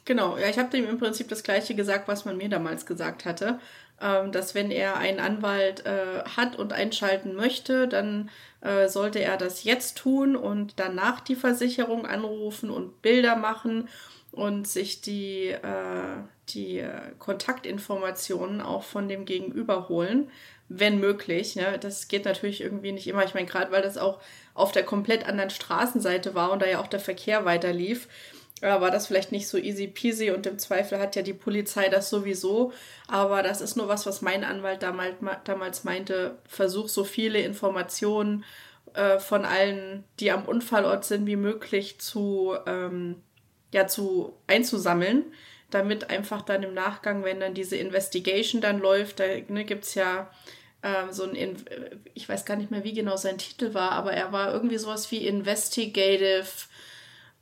Genau, 0.05 0.37
ja, 0.39 0.49
ich 0.49 0.59
habe 0.59 0.71
dem 0.71 0.89
im 0.89 0.99
Prinzip 0.99 1.29
das 1.29 1.45
gleiche 1.45 1.77
gesagt, 1.77 2.09
was 2.09 2.25
man 2.25 2.37
mir 2.37 2.49
damals 2.49 2.85
gesagt 2.85 3.25
hatte. 3.25 3.61
Ähm, 4.01 4.31
dass 4.31 4.55
wenn 4.55 4.71
er 4.71 4.97
einen 4.97 5.19
Anwalt 5.19 5.85
äh, 5.85 6.23
hat 6.37 6.57
und 6.57 6.73
einschalten 6.73 7.35
möchte, 7.35 7.89
dann 7.89 8.31
äh, 8.61 8.89
sollte 8.89 9.19
er 9.19 9.37
das 9.37 9.65
jetzt 9.65 9.99
tun 9.99 10.37
und 10.37 10.75
danach 10.77 11.21
die 11.21 11.35
Versicherung 11.35 12.07
anrufen 12.07 12.71
und 12.71 13.03
Bilder 13.03 13.35
machen 13.35 13.89
und 14.31 14.69
sich 14.69 15.01
die, 15.01 15.49
äh, 15.49 16.23
die 16.51 16.79
äh, 16.79 16.91
Kontaktinformationen 17.19 18.61
auch 18.61 18.85
von 18.85 19.09
dem 19.09 19.25
Gegenüber 19.25 19.89
holen, 19.89 20.31
wenn 20.69 21.01
möglich. 21.01 21.57
Ne? 21.57 21.79
Das 21.81 22.07
geht 22.07 22.25
natürlich 22.25 22.61
irgendwie 22.61 22.93
nicht 22.93 23.09
immer. 23.09 23.25
Ich 23.25 23.35
meine, 23.35 23.47
gerade 23.47 23.73
weil 23.73 23.83
das 23.83 23.99
auch 23.99 24.21
auf 24.55 24.71
der 24.71 24.85
komplett 24.85 25.27
anderen 25.27 25.51
Straßenseite 25.51 26.37
war 26.37 26.53
und 26.53 26.63
da 26.63 26.67
ja 26.67 26.81
auch 26.81 26.87
der 26.87 27.01
Verkehr 27.01 27.45
weiter 27.45 27.73
lief, 27.73 28.07
ja, 28.61 28.81
war 28.81 28.91
das 28.91 29.07
vielleicht 29.07 29.33
nicht 29.33 29.49
so 29.49 29.57
easy 29.57 29.87
peasy 29.87 30.31
und 30.31 30.47
im 30.47 30.59
Zweifel 30.59 30.99
hat 30.99 31.15
ja 31.17 31.23
die 31.23 31.35
Polizei 31.35 31.89
das 31.89 32.11
sowieso. 32.11 32.73
Aber 33.07 33.43
das 33.43 33.61
ist 33.61 33.77
nur 33.77 33.89
was, 33.89 34.07
was 34.07 34.21
mein 34.21 34.45
Anwalt 34.45 34.83
damals, 34.83 35.17
damals 35.45 35.85
meinte. 35.85 36.39
Versuch 36.49 36.89
so 36.89 37.05
viele 37.05 37.41
Informationen 37.41 38.45
äh, 38.95 39.19
von 39.19 39.45
allen, 39.45 40.05
die 40.19 40.33
am 40.33 40.45
Unfallort 40.45 41.05
sind, 41.05 41.27
wie 41.27 41.37
möglich 41.37 42.01
zu, 42.01 42.57
ähm, 42.67 43.23
ja, 43.73 43.87
zu 43.87 44.35
einzusammeln, 44.47 45.25
damit 45.71 46.11
einfach 46.11 46.43
dann 46.43 46.63
im 46.63 46.75
Nachgang, 46.75 47.23
wenn 47.25 47.41
dann 47.41 47.55
diese 47.55 47.77
Investigation 47.77 48.61
dann 48.61 48.81
läuft, 48.81 49.21
da 49.21 49.25
ne, 49.49 49.65
gibt 49.65 49.85
es 49.85 49.95
ja 49.95 50.31
ähm, 50.83 51.13
so 51.13 51.25
ein, 51.25 51.35
In 51.35 51.57
ich 52.15 52.29
weiß 52.29 52.45
gar 52.45 52.57
nicht 52.57 52.71
mehr, 52.71 52.85
wie 52.85 52.95
genau 52.95 53.17
sein 53.17 53.39
Titel 53.39 53.75
war, 53.75 53.93
aber 53.93 54.13
er 54.13 54.33
war 54.33 54.53
irgendwie 54.53 54.79
sowas 54.79 55.11
wie 55.11 55.27
Investigative. 55.27 56.47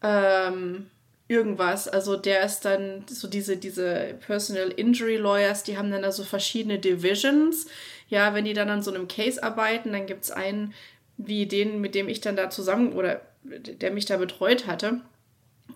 Ähm, 0.02 0.90
irgendwas. 1.28 1.88
Also 1.88 2.16
der 2.16 2.44
ist 2.44 2.60
dann 2.64 3.04
so 3.08 3.28
diese, 3.28 3.56
diese 3.56 4.14
Personal 4.26 4.68
Injury 4.70 5.16
Lawyers, 5.16 5.64
die 5.64 5.76
haben 5.76 5.90
dann 5.90 6.02
da 6.02 6.12
so 6.12 6.24
verschiedene 6.24 6.78
Divisions. 6.78 7.66
Ja, 8.08 8.34
wenn 8.34 8.44
die 8.44 8.52
dann 8.52 8.70
an 8.70 8.82
so 8.82 8.92
einem 8.92 9.08
Case 9.08 9.42
arbeiten, 9.42 9.92
dann 9.92 10.06
gibt 10.06 10.24
es 10.24 10.30
einen, 10.30 10.74
wie 11.16 11.46
den, 11.46 11.80
mit 11.80 11.94
dem 11.94 12.08
ich 12.08 12.20
dann 12.20 12.36
da 12.36 12.50
zusammen 12.50 12.92
oder 12.92 13.22
der 13.42 13.90
mich 13.90 14.06
da 14.06 14.16
betreut 14.16 14.66
hatte, 14.66 15.00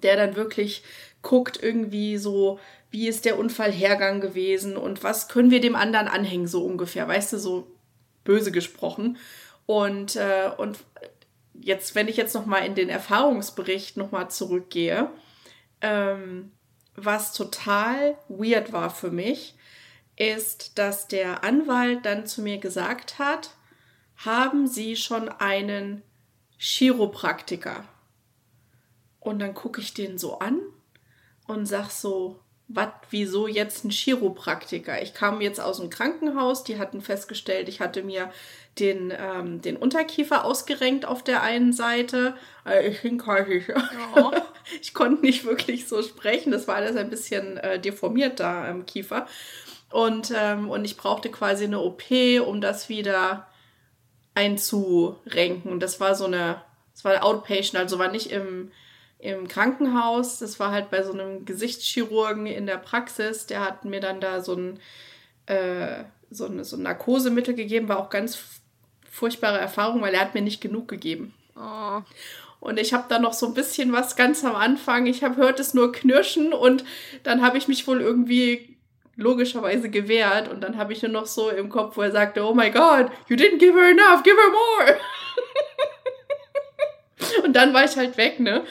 der 0.02 0.16
dann 0.16 0.36
wirklich 0.36 0.82
guckt 1.22 1.60
irgendwie 1.62 2.16
so, 2.16 2.58
wie 2.90 3.08
ist 3.08 3.24
der 3.24 3.38
Unfallhergang 3.38 4.20
gewesen 4.20 4.76
und 4.76 5.02
was 5.04 5.28
können 5.28 5.50
wir 5.50 5.60
dem 5.60 5.76
anderen 5.76 6.08
anhängen, 6.08 6.46
so 6.46 6.64
ungefähr, 6.64 7.06
weißt 7.06 7.32
du, 7.32 7.38
so 7.38 7.66
böse 8.24 8.52
gesprochen. 8.52 9.18
Und, 9.66 10.16
äh, 10.16 10.50
und 10.56 10.78
jetzt, 11.60 11.94
wenn 11.94 12.08
ich 12.08 12.16
jetzt 12.16 12.34
nochmal 12.34 12.66
in 12.66 12.74
den 12.74 12.88
Erfahrungsbericht 12.88 13.96
nochmal 13.96 14.30
zurückgehe, 14.30 15.10
ähm, 15.80 16.52
was 16.94 17.32
total 17.32 18.16
weird 18.28 18.72
war 18.72 18.90
für 18.90 19.10
mich, 19.10 19.54
ist, 20.16 20.78
dass 20.78 21.08
der 21.08 21.44
Anwalt 21.44 22.04
dann 22.04 22.26
zu 22.26 22.42
mir 22.42 22.58
gesagt 22.58 23.18
hat, 23.18 23.50
haben 24.16 24.66
Sie 24.66 24.96
schon 24.96 25.28
einen 25.28 26.02
Chiropraktiker? 26.58 27.84
Und 29.18 29.38
dann 29.38 29.54
gucke 29.54 29.80
ich 29.80 29.94
den 29.94 30.18
so 30.18 30.38
an 30.38 30.60
und 31.46 31.66
sag 31.66 31.90
so, 31.90 32.40
was, 32.72 32.88
wieso 33.10 33.48
jetzt 33.48 33.84
ein 33.84 33.90
Chiropraktiker? 33.90 35.02
Ich 35.02 35.12
kam 35.12 35.40
jetzt 35.40 35.60
aus 35.60 35.78
dem 35.78 35.90
Krankenhaus, 35.90 36.62
die 36.62 36.78
hatten 36.78 37.00
festgestellt, 37.00 37.68
ich 37.68 37.80
hatte 37.80 38.02
mir 38.02 38.30
den, 38.78 39.12
ähm, 39.16 39.60
den 39.60 39.76
Unterkiefer 39.76 40.44
ausgerenkt 40.44 41.04
auf 41.04 41.24
der 41.24 41.42
einen 41.42 41.72
Seite. 41.72 42.34
Äh, 42.64 42.88
ich 42.88 43.00
hinkeuchig. 43.00 43.72
Oh. 44.16 44.30
ich 44.80 44.94
konnte 44.94 45.22
nicht 45.22 45.44
wirklich 45.44 45.88
so 45.88 46.00
sprechen. 46.02 46.52
Das 46.52 46.68
war 46.68 46.76
alles 46.76 46.96
ein 46.96 47.10
bisschen 47.10 47.56
äh, 47.58 47.80
deformiert 47.80 48.38
da 48.38 48.68
im 48.68 48.86
Kiefer. 48.86 49.26
Und, 49.90 50.32
ähm, 50.36 50.70
und 50.70 50.84
ich 50.84 50.96
brauchte 50.96 51.30
quasi 51.30 51.64
eine 51.64 51.80
OP, 51.80 52.04
um 52.46 52.60
das 52.60 52.88
wieder 52.88 53.48
einzurenken. 54.34 55.72
Und 55.72 55.80
das 55.80 55.98
war 55.98 56.14
so 56.14 56.26
eine, 56.26 56.62
das 56.94 57.04
war 57.04 57.24
Outpatient, 57.24 57.76
also 57.76 57.98
war 57.98 58.12
nicht 58.12 58.30
im, 58.30 58.70
im 59.20 59.48
Krankenhaus. 59.48 60.38
Das 60.38 60.58
war 60.60 60.72
halt 60.72 60.90
bei 60.90 61.02
so 61.02 61.12
einem 61.12 61.44
Gesichtschirurgen 61.44 62.46
in 62.46 62.66
der 62.66 62.78
Praxis. 62.78 63.46
Der 63.46 63.60
hat 63.60 63.84
mir 63.84 64.00
dann 64.00 64.20
da 64.20 64.40
so 64.40 64.54
ein, 64.54 64.80
äh, 65.46 66.04
so, 66.30 66.46
ein, 66.46 66.62
so 66.64 66.76
ein 66.76 66.82
Narkosemittel 66.82 67.54
gegeben, 67.54 67.88
war 67.88 67.98
auch 67.98 68.10
ganz 68.10 68.38
furchtbare 69.10 69.58
Erfahrung, 69.58 70.00
weil 70.00 70.14
er 70.14 70.20
hat 70.20 70.34
mir 70.34 70.42
nicht 70.42 70.60
genug 70.60 70.88
gegeben. 70.88 71.34
Oh. 71.56 72.00
Und 72.60 72.78
ich 72.78 72.92
habe 72.92 73.06
da 73.08 73.18
noch 73.18 73.32
so 73.32 73.46
ein 73.46 73.54
bisschen 73.54 73.92
was 73.92 74.16
ganz 74.16 74.44
am 74.44 74.54
Anfang. 74.54 75.06
Ich 75.06 75.24
habe 75.24 75.36
hört 75.36 75.60
es 75.60 75.74
nur 75.74 75.92
knirschen 75.92 76.52
und 76.52 76.84
dann 77.22 77.42
habe 77.42 77.58
ich 77.58 77.68
mich 77.68 77.86
wohl 77.86 78.00
irgendwie 78.00 78.76
logischerweise 79.16 79.90
gewehrt 79.90 80.48
und 80.48 80.62
dann 80.62 80.76
habe 80.78 80.92
ich 80.92 81.02
nur 81.02 81.10
noch 81.10 81.26
so 81.26 81.50
im 81.50 81.68
Kopf, 81.68 81.96
wo 81.96 82.02
er 82.02 82.10
sagte, 82.10 82.42
oh 82.42 82.54
my 82.54 82.70
God, 82.70 83.10
you 83.28 83.36
didn't 83.36 83.58
give 83.58 83.74
her 83.74 83.90
enough, 83.90 84.22
give 84.22 84.36
her 84.36 84.50
more. 84.50 84.98
und 87.44 87.54
dann 87.54 87.74
war 87.74 87.84
ich 87.84 87.96
halt 87.96 88.16
weg, 88.16 88.40
ne? 88.40 88.64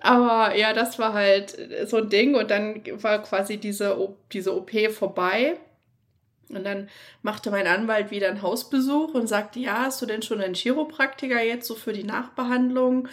Aber 0.00 0.54
ja, 0.56 0.72
das 0.72 0.98
war 0.98 1.12
halt 1.12 1.56
so 1.86 1.98
ein 1.98 2.08
Ding 2.08 2.34
und 2.34 2.50
dann 2.50 2.82
war 3.02 3.22
quasi 3.22 3.56
diese, 3.56 3.96
diese 4.32 4.54
OP 4.54 4.70
vorbei. 4.92 5.56
Und 6.50 6.64
dann 6.64 6.88
machte 7.22 7.50
mein 7.50 7.66
Anwalt 7.66 8.10
wieder 8.10 8.28
einen 8.28 8.42
Hausbesuch 8.42 9.14
und 9.14 9.26
sagte, 9.26 9.60
ja, 9.60 9.82
hast 9.82 10.00
du 10.00 10.06
denn 10.06 10.22
schon 10.22 10.40
einen 10.40 10.54
Chiropraktiker 10.54 11.42
jetzt 11.42 11.66
so 11.66 11.74
für 11.74 11.92
die 11.92 12.04
Nachbehandlung? 12.04 13.08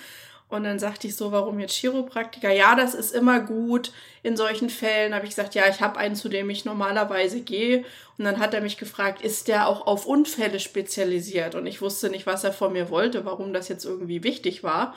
Und 0.47 0.63
dann 0.63 0.77
sagte 0.79 1.07
ich 1.07 1.15
so, 1.15 1.31
warum 1.31 1.59
jetzt 1.59 1.75
Chiropraktiker? 1.75 2.51
Ja, 2.51 2.75
das 2.75 2.93
ist 2.93 3.13
immer 3.13 3.39
gut 3.39 3.91
in 4.21 4.37
solchen 4.37 4.69
Fällen. 4.69 5.13
Habe 5.15 5.25
ich 5.25 5.31
gesagt, 5.31 5.55
ja, 5.55 5.67
ich 5.67 5.81
habe 5.81 5.97
einen, 5.97 6.15
zu 6.15 6.29
dem 6.29 6.49
ich 6.49 6.65
normalerweise 6.65 7.41
gehe. 7.41 7.83
Und 8.17 8.25
dann 8.25 8.39
hat 8.39 8.53
er 8.53 8.61
mich 8.61 8.77
gefragt, 8.77 9.21
ist 9.21 9.47
der 9.47 9.67
auch 9.67 9.87
auf 9.87 10.05
Unfälle 10.05 10.59
spezialisiert? 10.59 11.55
Und 11.55 11.65
ich 11.65 11.81
wusste 11.81 12.09
nicht, 12.09 12.27
was 12.27 12.43
er 12.43 12.53
von 12.53 12.73
mir 12.73 12.89
wollte, 12.89 13.25
warum 13.25 13.53
das 13.53 13.67
jetzt 13.69 13.85
irgendwie 13.85 14.23
wichtig 14.23 14.63
war. 14.63 14.95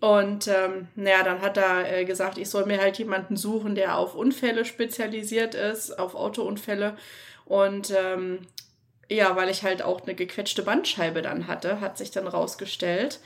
Und 0.00 0.46
ähm, 0.46 0.88
naja, 0.94 1.24
dann 1.24 1.42
hat 1.42 1.56
er 1.56 1.92
äh, 1.92 2.04
gesagt, 2.04 2.38
ich 2.38 2.48
soll 2.48 2.66
mir 2.66 2.80
halt 2.80 2.98
jemanden 2.98 3.36
suchen, 3.36 3.74
der 3.74 3.98
auf 3.98 4.14
Unfälle 4.14 4.64
spezialisiert 4.64 5.54
ist, 5.54 5.98
auf 5.98 6.14
Autounfälle. 6.14 6.96
Und 7.44 7.90
ähm, 7.90 8.46
ja, 9.10 9.34
weil 9.36 9.48
ich 9.48 9.64
halt 9.64 9.82
auch 9.82 10.02
eine 10.02 10.14
gequetschte 10.14 10.62
Bandscheibe 10.62 11.22
dann 11.22 11.48
hatte, 11.48 11.80
hat 11.80 11.98
sich 11.98 12.10
dann 12.10 12.28
rausgestellt 12.28 13.20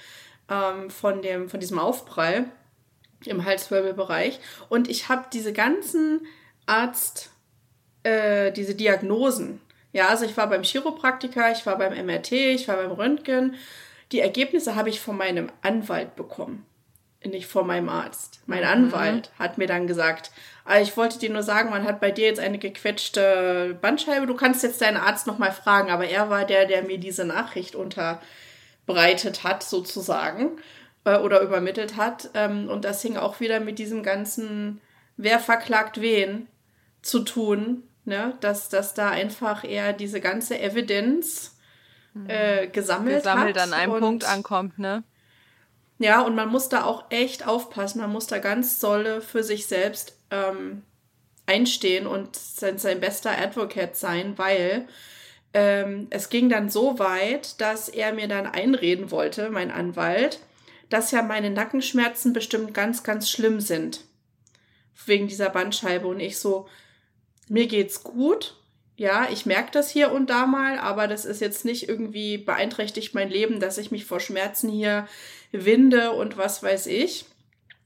ähm, 0.49 0.91
von, 0.91 1.21
dem, 1.23 1.49
von 1.49 1.61
diesem 1.61 1.79
Aufprall 1.79 2.47
im 3.27 3.45
Halswirbelbereich. 3.45 4.41
Und 4.69 4.89
ich 4.89 5.09
habe 5.09 5.27
diese 5.33 5.53
ganzen 5.53 6.27
Arzt, 6.67 7.31
äh, 8.03 8.51
diese 8.53 8.75
Diagnosen. 8.75 9.61
Ja, 9.93 10.09
also 10.09 10.25
ich 10.25 10.37
war 10.37 10.49
beim 10.49 10.63
Chiropraktiker, 10.63 11.53
ich 11.53 11.67
war 11.67 11.77
beim 11.77 11.93
MRT, 12.07 12.33
ich 12.33 12.69
war 12.69 12.77
beim 12.77 12.93
Röntgen. 12.93 13.57
Die 14.13 14.21
Ergebnisse 14.21 14.77
habe 14.77 14.91
ich 14.91 15.01
von 15.01 15.17
meinem 15.17 15.51
Anwalt 15.63 16.17
bekommen 16.17 16.67
nicht 17.31 17.47
vor 17.47 17.65
meinem 17.65 17.89
Arzt. 17.89 18.41
Mein 18.47 18.61
mhm. 18.61 18.67
Anwalt 18.67 19.31
hat 19.39 19.59
mir 19.59 19.67
dann 19.67 19.87
gesagt, 19.87 20.31
ah, 20.65 20.81
ich 20.81 20.97
wollte 20.97 21.19
dir 21.19 21.31
nur 21.31 21.43
sagen, 21.43 21.71
man 21.71 21.85
hat 21.85 22.01
bei 22.01 22.11
dir 22.11 22.27
jetzt 22.27 22.41
eine 22.41 22.59
gequetschte 22.59 23.79
Bandscheibe, 23.81 24.27
du 24.27 24.35
kannst 24.35 24.63
jetzt 24.63 24.81
deinen 24.81 24.97
Arzt 24.97 25.27
nochmal 25.27 25.53
fragen, 25.53 25.91
aber 25.91 26.07
er 26.07 26.31
war 26.31 26.45
der, 26.45 26.67
der 26.67 26.83
mir 26.83 26.99
diese 26.99 27.25
Nachricht 27.25 27.75
unterbreitet 27.75 29.45
hat, 29.45 29.63
sozusagen, 29.63 30.59
äh, 31.05 31.17
oder 31.17 31.41
übermittelt 31.41 31.97
hat. 31.97 32.31
Ähm, 32.35 32.69
und 32.69 32.85
das 32.85 33.03
hing 33.03 33.17
auch 33.17 33.41
wieder 33.41 33.61
mit 33.61 33.79
diesem 33.79 34.03
ganzen, 34.03 34.81
wer 35.17 35.39
verklagt 35.39 36.01
wen, 36.01 36.49
zu 37.03 37.21
tun, 37.21 37.83
ne? 38.05 38.37
dass, 38.41 38.69
dass 38.69 38.95
da 38.95 39.11
einfach 39.11 39.65
eher 39.65 39.93
diese 39.93 40.21
ganze 40.21 40.59
Evidenz. 40.59 41.52
Äh, 42.27 42.69
gesammelt, 42.69 43.19
gesammelt 43.19 43.57
hat. 43.57 43.65
an 43.65 43.73
einem 43.73 43.99
Punkt 43.99 44.25
ankommt, 44.25 44.79
ne? 44.79 45.03
Ja, 45.99 46.23
und 46.23 46.35
man 46.35 46.49
muss 46.49 46.69
da 46.69 46.85
auch 46.85 47.05
echt 47.11 47.47
aufpassen. 47.47 48.01
Man 48.01 48.11
muss 48.11 48.27
da 48.27 48.39
ganz 48.39 48.81
solle 48.81 49.21
für 49.21 49.45
sich 49.45 49.67
selbst 49.67 50.19
ähm, 50.31 50.83
einstehen 51.47 52.07
und 52.07 52.35
sein, 52.35 52.79
sein 52.79 53.01
bester 53.01 53.39
Advocate 53.39 53.97
sein, 53.97 54.37
weil 54.37 54.89
ähm, 55.55 56.09
es 56.11 56.29
ging 56.29 56.49
dann 56.49 56.71
so 56.71 56.99
weit, 56.99 57.61
dass 57.61 57.89
er 57.89 58.13
mir 58.15 58.27
dann 58.27 58.47
einreden 58.47 59.11
wollte, 59.11 59.51
mein 59.51 59.71
Anwalt, 59.71 60.41
dass 60.89 61.11
ja 61.11 61.23
meine 61.23 61.51
Nackenschmerzen 61.51 62.33
bestimmt 62.33 62.75
ganz, 62.75 63.03
ganz 63.03 63.31
schlimm 63.31 63.61
sind. 63.61 64.01
Wegen 65.07 65.29
dieser 65.29 65.51
Bandscheibe. 65.51 66.07
Und 66.07 66.21
ich 66.21 66.39
so, 66.39 66.69
mir 67.49 67.67
geht's 67.67 68.03
gut. 68.03 68.57
Ja, 68.97 69.27
ich 69.31 69.47
merke 69.47 69.71
das 69.73 69.91
hier 69.91 70.13
und 70.13 70.29
da 70.29 70.47
mal, 70.47 70.79
aber 70.79 71.09
das 71.09 71.25
ist 71.25 71.41
jetzt 71.41 71.65
nicht 71.65 71.89
irgendwie 71.89 72.39
beeinträchtigt 72.39 73.15
mein 73.15 73.31
Leben, 73.31 73.59
dass 73.59 73.79
ich 73.79 73.91
mich 73.91 74.05
vor 74.05 74.21
Schmerzen 74.21 74.69
hier 74.69 75.09
Winde 75.51 76.13
und 76.13 76.37
was 76.37 76.63
weiß 76.63 76.87
ich. 76.87 77.25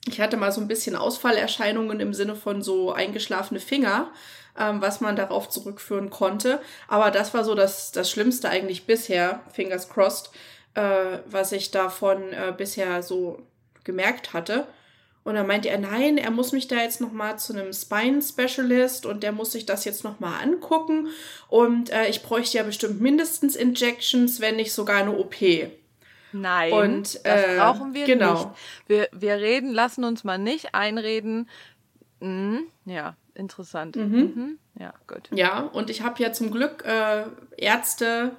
Ich 0.08 0.20
hatte 0.20 0.36
mal 0.36 0.52
so 0.52 0.60
ein 0.60 0.68
bisschen 0.68 0.96
Ausfallerscheinungen 0.96 2.00
im 2.00 2.14
Sinne 2.14 2.36
von 2.36 2.62
so 2.62 2.92
eingeschlafene 2.92 3.60
Finger, 3.60 4.10
ähm, 4.58 4.80
was 4.80 5.00
man 5.00 5.16
darauf 5.16 5.48
zurückführen 5.48 6.10
konnte. 6.10 6.60
Aber 6.88 7.10
das 7.10 7.34
war 7.34 7.44
so 7.44 7.54
das, 7.54 7.92
das 7.92 8.10
Schlimmste 8.10 8.48
eigentlich 8.48 8.86
bisher, 8.86 9.40
fingers 9.52 9.88
crossed, 9.88 10.30
äh, 10.74 11.18
was 11.26 11.52
ich 11.52 11.70
davon 11.70 12.32
äh, 12.32 12.52
bisher 12.56 13.02
so 13.02 13.42
gemerkt 13.84 14.32
hatte. 14.32 14.66
Und 15.26 15.34
dann 15.34 15.48
meinte 15.48 15.68
er, 15.68 15.78
nein, 15.78 16.18
er 16.18 16.30
muss 16.30 16.52
mich 16.52 16.68
da 16.68 16.76
jetzt 16.76 17.00
nochmal 17.00 17.36
zu 17.36 17.52
einem 17.52 17.72
Spine-Specialist 17.72 19.06
und 19.06 19.24
der 19.24 19.32
muss 19.32 19.50
sich 19.50 19.66
das 19.66 19.84
jetzt 19.84 20.04
nochmal 20.04 20.40
angucken. 20.40 21.08
Und 21.48 21.90
äh, 21.90 22.06
ich 22.06 22.22
bräuchte 22.22 22.58
ja 22.58 22.62
bestimmt 22.62 23.00
mindestens 23.00 23.56
Injections, 23.56 24.40
wenn 24.40 24.54
nicht 24.54 24.72
sogar 24.72 24.98
eine 24.98 25.18
OP. 25.18 25.34
Nein, 26.30 26.72
und, 26.72 27.20
das 27.24 27.42
äh, 27.42 27.56
brauchen 27.58 27.92
wir 27.92 28.06
genau. 28.06 28.34
nicht. 28.34 28.48
Wir, 28.86 29.08
wir 29.10 29.34
reden, 29.38 29.72
lassen 29.72 30.04
uns 30.04 30.22
mal 30.22 30.38
nicht 30.38 30.76
einreden. 30.76 31.50
Mhm, 32.20 32.68
ja, 32.84 33.16
interessant. 33.34 33.96
Mhm. 33.96 34.04
Mhm, 34.04 34.58
ja, 34.78 34.94
gut. 35.08 35.28
Ja, 35.32 35.62
und 35.62 35.90
ich 35.90 36.02
habe 36.02 36.22
ja 36.22 36.32
zum 36.32 36.52
Glück 36.52 36.84
äh, 36.86 37.24
Ärzte 37.56 38.36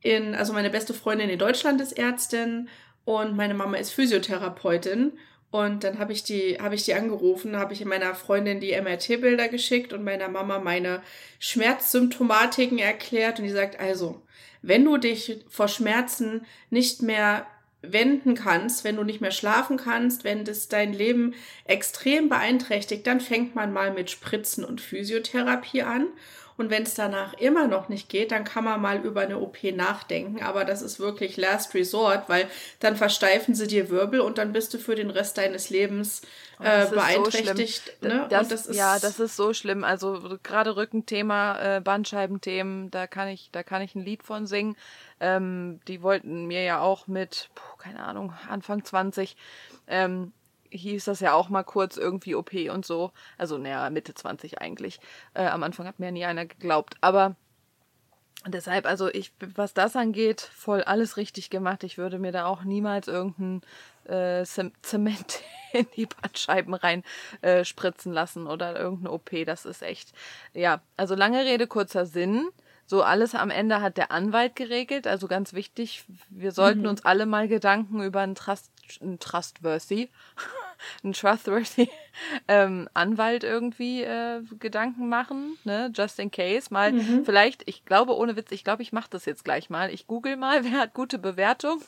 in, 0.00 0.34
also 0.34 0.52
meine 0.52 0.70
beste 0.70 0.94
Freundin 0.94 1.30
in 1.30 1.38
Deutschland 1.38 1.80
ist 1.80 1.92
Ärztin 1.92 2.68
und 3.04 3.36
meine 3.36 3.54
Mama 3.54 3.76
ist 3.76 3.92
Physiotherapeutin. 3.92 5.12
Und 5.54 5.84
dann 5.84 6.00
habe 6.00 6.12
ich 6.12 6.24
die, 6.24 6.58
habe 6.60 6.74
ich 6.74 6.82
die 6.82 6.94
angerufen, 6.94 7.56
habe 7.56 7.74
ich 7.74 7.84
meiner 7.84 8.16
Freundin 8.16 8.58
die 8.58 8.72
MRT-Bilder 8.72 9.46
geschickt 9.46 9.92
und 9.92 10.02
meiner 10.02 10.28
Mama 10.28 10.58
meine 10.58 11.00
Schmerzsymptomatiken 11.38 12.80
erklärt. 12.80 13.38
Und 13.38 13.44
die 13.44 13.52
sagt, 13.52 13.78
also, 13.78 14.20
wenn 14.62 14.84
du 14.84 14.96
dich 14.96 15.44
vor 15.48 15.68
Schmerzen 15.68 16.44
nicht 16.70 17.02
mehr 17.02 17.46
wenden 17.82 18.34
kannst, 18.34 18.82
wenn 18.82 18.96
du 18.96 19.04
nicht 19.04 19.20
mehr 19.20 19.30
schlafen 19.30 19.76
kannst, 19.76 20.24
wenn 20.24 20.44
das 20.44 20.66
dein 20.66 20.92
Leben 20.92 21.34
extrem 21.66 22.28
beeinträchtigt, 22.28 23.06
dann 23.06 23.20
fängt 23.20 23.54
man 23.54 23.72
mal 23.72 23.92
mit 23.92 24.10
Spritzen 24.10 24.64
und 24.64 24.80
Physiotherapie 24.80 25.82
an. 25.82 26.08
Und 26.56 26.70
wenn 26.70 26.84
es 26.84 26.94
danach 26.94 27.34
immer 27.34 27.66
noch 27.66 27.88
nicht 27.88 28.08
geht, 28.08 28.30
dann 28.30 28.44
kann 28.44 28.64
man 28.64 28.80
mal 28.80 29.00
über 29.00 29.22
eine 29.22 29.38
OP 29.38 29.62
nachdenken. 29.74 30.42
Aber 30.42 30.64
das 30.64 30.82
ist 30.82 31.00
wirklich 31.00 31.36
Last 31.36 31.74
Resort, 31.74 32.28
weil 32.28 32.46
dann 32.78 32.96
versteifen 32.96 33.54
sie 33.54 33.66
dir 33.66 33.90
Wirbel 33.90 34.20
und 34.20 34.38
dann 34.38 34.52
bist 34.52 34.72
du 34.72 34.78
für 34.78 34.94
den 34.94 35.10
Rest 35.10 35.36
deines 35.36 35.70
Lebens 35.70 36.22
äh, 36.60 36.86
beeinträchtigt. 36.86 37.96
So 38.00 38.08
ne? 38.08 38.26
das, 38.30 38.48
das 38.48 38.76
ja, 38.76 39.00
das 39.00 39.18
ist 39.18 39.34
so 39.34 39.52
schlimm. 39.52 39.82
Also 39.82 40.38
gerade 40.44 40.76
Rückenthema, 40.76 41.76
äh, 41.76 41.80
Bandscheibenthemen, 41.80 42.90
da 42.92 43.08
kann 43.08 43.28
ich, 43.28 43.50
da 43.50 43.64
kann 43.64 43.82
ich 43.82 43.96
ein 43.96 44.04
Lied 44.04 44.22
von 44.22 44.46
singen. 44.46 44.76
Ähm, 45.18 45.80
die 45.88 46.02
wollten 46.02 46.46
mir 46.46 46.62
ja 46.62 46.80
auch 46.80 47.08
mit, 47.08 47.50
puh, 47.54 47.76
keine 47.78 48.04
Ahnung, 48.04 48.32
Anfang 48.48 48.84
20 48.84 49.36
ähm, 49.88 50.32
hieß 50.78 51.04
das 51.04 51.20
ja 51.20 51.34
auch 51.34 51.48
mal 51.48 51.62
kurz 51.62 51.96
irgendwie 51.96 52.34
OP 52.34 52.52
und 52.70 52.84
so. 52.84 53.12
Also, 53.38 53.58
naja, 53.58 53.88
Mitte 53.90 54.14
20 54.14 54.60
eigentlich. 54.60 55.00
Äh, 55.34 55.46
am 55.46 55.62
Anfang 55.62 55.86
hat 55.86 55.98
mir 55.98 56.06
ja 56.06 56.12
nie 56.12 56.24
einer 56.24 56.46
geglaubt. 56.46 56.96
Aber 57.00 57.36
deshalb, 58.46 58.86
also 58.86 59.08
ich, 59.08 59.32
was 59.54 59.74
das 59.74 59.96
angeht, 59.96 60.40
voll 60.40 60.82
alles 60.82 61.16
richtig 61.16 61.50
gemacht. 61.50 61.84
Ich 61.84 61.98
würde 61.98 62.18
mir 62.18 62.32
da 62.32 62.46
auch 62.46 62.64
niemals 62.64 63.08
irgendeinen 63.08 63.62
äh, 64.04 64.44
Zement 64.44 65.42
in 65.72 65.86
die 65.96 66.06
Bandscheiben 66.06 66.74
rein 66.74 67.02
äh, 67.40 67.64
spritzen 67.64 68.12
lassen 68.12 68.46
oder 68.46 68.78
irgendeine 68.78 69.12
OP. 69.12 69.30
Das 69.46 69.64
ist 69.64 69.82
echt, 69.82 70.12
ja, 70.52 70.80
also 70.96 71.14
lange 71.14 71.44
Rede, 71.44 71.66
kurzer 71.66 72.06
Sinn. 72.06 72.48
So 72.86 73.02
alles 73.02 73.34
am 73.34 73.50
Ende 73.50 73.80
hat 73.80 73.96
der 73.96 74.10
Anwalt 74.10 74.56
geregelt. 74.56 75.06
Also 75.06 75.26
ganz 75.26 75.54
wichtig, 75.54 76.04
wir 76.28 76.52
sollten 76.52 76.82
mhm. 76.82 76.88
uns 76.88 77.04
alle 77.04 77.24
mal 77.24 77.48
Gedanken 77.48 78.02
über 78.02 78.20
einen, 78.20 78.34
Trust, 78.34 78.70
einen 79.00 79.18
Trustworthy 79.18 80.10
ein 81.02 81.12
trustworthy 81.12 81.88
ähm, 82.48 82.88
Anwalt 82.94 83.44
irgendwie 83.44 84.02
äh, 84.02 84.42
Gedanken 84.58 85.08
machen, 85.08 85.58
ne? 85.64 85.90
Just 85.94 86.18
in 86.18 86.30
case. 86.30 86.68
Mal 86.70 86.92
mhm. 86.92 87.24
vielleicht, 87.24 87.62
ich 87.66 87.84
glaube, 87.84 88.16
ohne 88.16 88.36
Witz, 88.36 88.52
ich 88.52 88.64
glaube, 88.64 88.82
ich 88.82 88.92
mache 88.92 89.10
das 89.10 89.24
jetzt 89.24 89.44
gleich 89.44 89.70
mal. 89.70 89.92
Ich 89.92 90.06
google 90.06 90.36
mal, 90.36 90.64
wer 90.70 90.80
hat 90.80 90.94
gute 90.94 91.18
Bewertung 91.18 91.82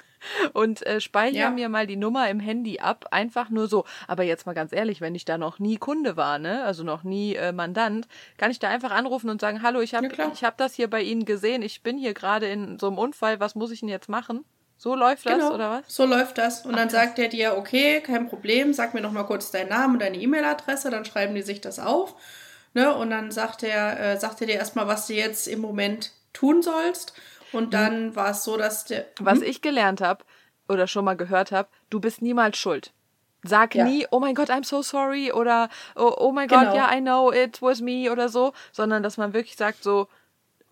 und 0.53 0.85
äh, 0.87 1.01
speichere 1.01 1.41
ja. 1.41 1.51
mir 1.51 1.69
mal 1.69 1.87
die 1.87 1.97
Nummer 1.97 2.29
im 2.31 2.41
Handy 2.41 2.81
ab. 2.81 3.07
Einfach 3.11 3.51
nur 3.51 3.69
so. 3.69 3.85
Aber 4.09 4.23
jetzt 4.23 4.47
mal 4.47 4.55
ganz 4.55 4.73
ehrlich, 4.73 5.01
wenn 5.01 5.15
ich 5.15 5.25
da 5.25 5.39
noch 5.39 5.59
nie 5.59 5.77
Kunde 5.77 6.17
war, 6.17 6.39
ne? 6.39 6.65
Also 6.65 6.83
noch 6.83 7.05
nie 7.05 7.35
äh, 7.35 7.53
Mandant, 7.53 8.09
kann 8.39 8.51
ich 8.51 8.59
da 8.59 8.69
einfach 8.69 8.91
anrufen 8.91 9.31
und 9.31 9.41
sagen, 9.41 9.63
hallo, 9.63 9.81
ich 9.81 9.95
habe 9.95 10.09
ja, 10.09 10.31
ich 10.33 10.45
hab 10.45 10.57
das 10.59 10.75
hier 10.75 10.89
bei 10.89 11.03
Ihnen 11.03 11.25
gesehen, 11.25 11.63
ich 11.63 11.83
bin 11.83 11.99
hier 11.99 12.15
gerade 12.15 12.47
in 12.47 12.79
so 12.79 12.87
einem 12.87 12.99
Unfall, 12.99 13.41
was 13.41 13.55
muss 13.55 13.71
ich 13.71 13.81
denn 13.81 13.89
jetzt 13.89 14.09
machen? 14.09 14.45
So 14.79 14.95
läuft 14.95 15.25
das, 15.25 15.35
genau, 15.35 15.55
oder 15.55 15.71
was? 15.71 15.85
So 15.89 16.05
läuft 16.05 16.39
das. 16.39 16.67
Und 16.67 16.75
Ach, 16.75 16.79
dann 16.79 16.91
sagt 16.91 17.19
er 17.19 17.29
dir, 17.29 17.57
okay, 17.57 18.01
kein 18.03 18.29
Problem, 18.29 18.73
sag 18.75 18.93
mir 18.95 19.01
noch 19.01 19.13
mal 19.13 19.25
kurz 19.25 19.51
deinen 19.51 19.71
Namen 19.71 19.95
und 19.95 20.03
deine 20.03 20.19
E-Mail-Adresse, 20.19 20.91
dann 20.91 21.05
schreiben 21.05 21.35
die 21.35 21.43
sich 21.43 21.61
das 21.61 21.79
auf. 21.79 22.15
Ne? 22.75 22.95
Und 22.95 23.11
dann 23.11 23.31
sagt 23.31 23.63
er, 23.63 23.99
äh, 23.99 24.19
sagt 24.19 24.41
er 24.43 24.47
dir 24.47 24.57
erstmal, 24.57 24.87
was 24.87 25.07
du 25.07 25.15
jetzt 25.15 25.49
im 25.49 25.61
Moment 25.61 26.13
tun 26.35 26.63
sollst. 26.63 27.15
Und 27.53 27.67
mhm. 27.67 27.71
dann 27.71 28.07
mhm. 28.09 28.17
war 28.17 28.31
es 28.31 28.45
so, 28.45 28.57
dass 28.59 28.85
der. 28.85 29.07
Was 29.19 29.39
mhm. 29.39 29.47
ich 29.47 29.63
gelernt 29.63 30.03
habe 30.03 30.25
oder 30.69 30.87
schon 30.87 31.05
mal 31.05 31.17
gehört 31.17 31.53
habe, 31.53 31.69
du 31.89 32.01
bist 32.01 32.21
niemals 32.21 32.59
schuld. 32.59 32.93
Sag 33.43 33.75
ja. 33.75 33.85
nie, 33.85 34.07
oh 34.11 34.19
mein 34.19 34.35
Gott, 34.35 34.51
I'm 34.51 34.65
so 34.65 34.83
sorry 34.83 35.31
oder 35.33 35.69
oh, 35.95 36.13
oh 36.17 36.33
mein 36.33 36.49
genau. 36.49 36.65
Gott, 36.65 36.75
ja, 36.75 36.89
yeah, 36.89 36.97
I 36.97 37.01
know 37.01 37.33
it 37.33 37.63
was 37.63 37.81
me 37.81 38.11
oder 38.11 38.29
so, 38.29 38.53
sondern 38.73 39.03
dass 39.03 39.17
man 39.17 39.33
wirklich 39.35 39.57
sagt 39.57 39.83
so, 39.83 40.09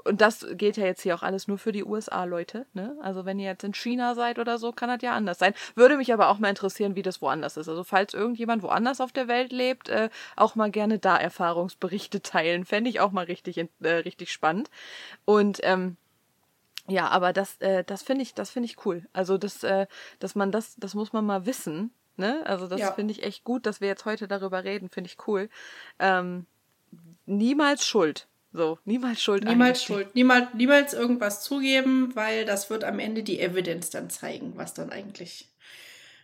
und 0.04 0.20
das 0.20 0.46
geht 0.52 0.76
ja 0.76 0.84
jetzt 0.84 1.02
hier 1.02 1.14
auch 1.14 1.22
alles 1.22 1.48
nur 1.48 1.58
für 1.58 1.72
die 1.72 1.84
USA-Leute. 1.84 2.66
Ne? 2.74 2.96
Also 3.00 3.24
wenn 3.24 3.38
ihr 3.38 3.46
jetzt 3.46 3.64
in 3.64 3.72
China 3.72 4.14
seid 4.14 4.38
oder 4.38 4.58
so, 4.58 4.70
kann 4.72 4.90
das 4.90 5.00
ja 5.02 5.14
anders 5.14 5.38
sein. 5.38 5.54
Würde 5.74 5.96
mich 5.96 6.12
aber 6.12 6.28
auch 6.28 6.38
mal 6.38 6.50
interessieren, 6.50 6.94
wie 6.94 7.02
das 7.02 7.22
woanders 7.22 7.56
ist. 7.56 7.68
Also 7.68 7.84
falls 7.84 8.12
irgendjemand 8.12 8.62
woanders 8.62 9.00
auf 9.00 9.12
der 9.12 9.28
Welt 9.28 9.50
lebt, 9.50 9.88
äh, 9.88 10.10
auch 10.36 10.54
mal 10.54 10.70
gerne 10.70 10.98
da 10.98 11.16
Erfahrungsberichte 11.16 12.20
teilen. 12.22 12.64
Fände 12.66 12.90
ich 12.90 13.00
auch 13.00 13.12
mal 13.12 13.24
richtig, 13.24 13.58
äh, 13.58 13.88
richtig 13.88 14.30
spannend. 14.30 14.70
Und 15.24 15.60
ähm, 15.62 15.96
ja, 16.86 17.08
aber 17.08 17.32
das, 17.32 17.56
äh, 17.60 17.82
das 17.82 18.02
finde 18.02 18.22
ich, 18.22 18.34
das 18.34 18.50
finde 18.50 18.68
ich 18.68 18.84
cool. 18.84 19.06
Also 19.14 19.38
das, 19.38 19.62
äh, 19.64 19.86
dass 20.18 20.34
man 20.34 20.52
das, 20.52 20.76
das 20.76 20.94
muss 20.94 21.14
man 21.14 21.24
mal 21.24 21.46
wissen. 21.46 21.92
Ne? 22.16 22.42
Also 22.44 22.68
das 22.68 22.80
ja. 22.80 22.92
finde 22.92 23.12
ich 23.12 23.22
echt 23.22 23.42
gut, 23.42 23.64
dass 23.64 23.80
wir 23.80 23.88
jetzt 23.88 24.04
heute 24.04 24.28
darüber 24.28 24.64
reden. 24.64 24.90
Finde 24.90 25.08
ich 25.08 25.26
cool. 25.26 25.48
Ähm, 25.98 26.44
niemals 27.24 27.86
Schuld 27.86 28.28
so, 28.54 28.78
niemals 28.84 29.20
Schuld. 29.20 29.42
Niemals 29.42 29.82
Schuld. 29.82 30.14
Niemals, 30.14 30.54
niemals 30.54 30.94
irgendwas 30.94 31.42
zugeben, 31.42 32.14
weil 32.14 32.44
das 32.44 32.70
wird 32.70 32.84
am 32.84 33.00
Ende 33.00 33.24
die 33.24 33.40
Evidence 33.40 33.90
dann 33.90 34.10
zeigen, 34.10 34.52
was 34.54 34.74
dann 34.74 34.90
eigentlich. 34.90 35.48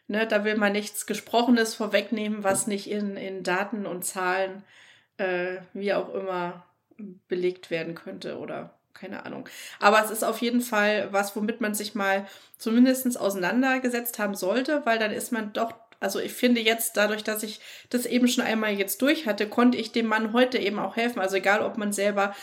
Ne, 0.06 0.28
da 0.28 0.44
will 0.44 0.56
man 0.56 0.70
nichts 0.70 1.06
Gesprochenes 1.06 1.74
vorwegnehmen, 1.74 2.44
was 2.44 2.68
nicht 2.68 2.88
in, 2.88 3.16
in 3.16 3.42
Daten 3.42 3.84
und 3.84 4.04
Zahlen, 4.04 4.62
äh, 5.16 5.56
wie 5.72 5.92
auch 5.92 6.14
immer, 6.14 6.64
belegt 7.26 7.68
werden 7.72 7.96
könnte 7.96 8.38
oder 8.38 8.78
keine 8.94 9.26
Ahnung. 9.26 9.48
Aber 9.80 10.04
es 10.04 10.12
ist 10.12 10.22
auf 10.22 10.40
jeden 10.40 10.60
Fall 10.60 11.12
was, 11.12 11.34
womit 11.34 11.60
man 11.60 11.74
sich 11.74 11.96
mal 11.96 12.28
zumindest 12.58 13.18
auseinandergesetzt 13.18 14.20
haben 14.20 14.36
sollte, 14.36 14.86
weil 14.86 15.00
dann 15.00 15.10
ist 15.10 15.32
man 15.32 15.52
doch 15.52 15.72
also 16.00 16.18
ich 16.18 16.32
finde 16.32 16.60
jetzt, 16.62 16.96
dadurch, 16.96 17.22
dass 17.22 17.42
ich 17.42 17.60
das 17.90 18.06
eben 18.06 18.26
schon 18.26 18.44
einmal 18.44 18.72
jetzt 18.72 19.02
durch 19.02 19.26
hatte, 19.26 19.46
konnte 19.46 19.78
ich 19.78 19.92
dem 19.92 20.06
Mann 20.06 20.32
heute 20.32 20.58
eben 20.58 20.78
auch 20.78 20.96
helfen. 20.96 21.20
Also 21.20 21.36
egal, 21.36 21.60
ob 21.60 21.76
man 21.76 21.92
selber 21.92 22.34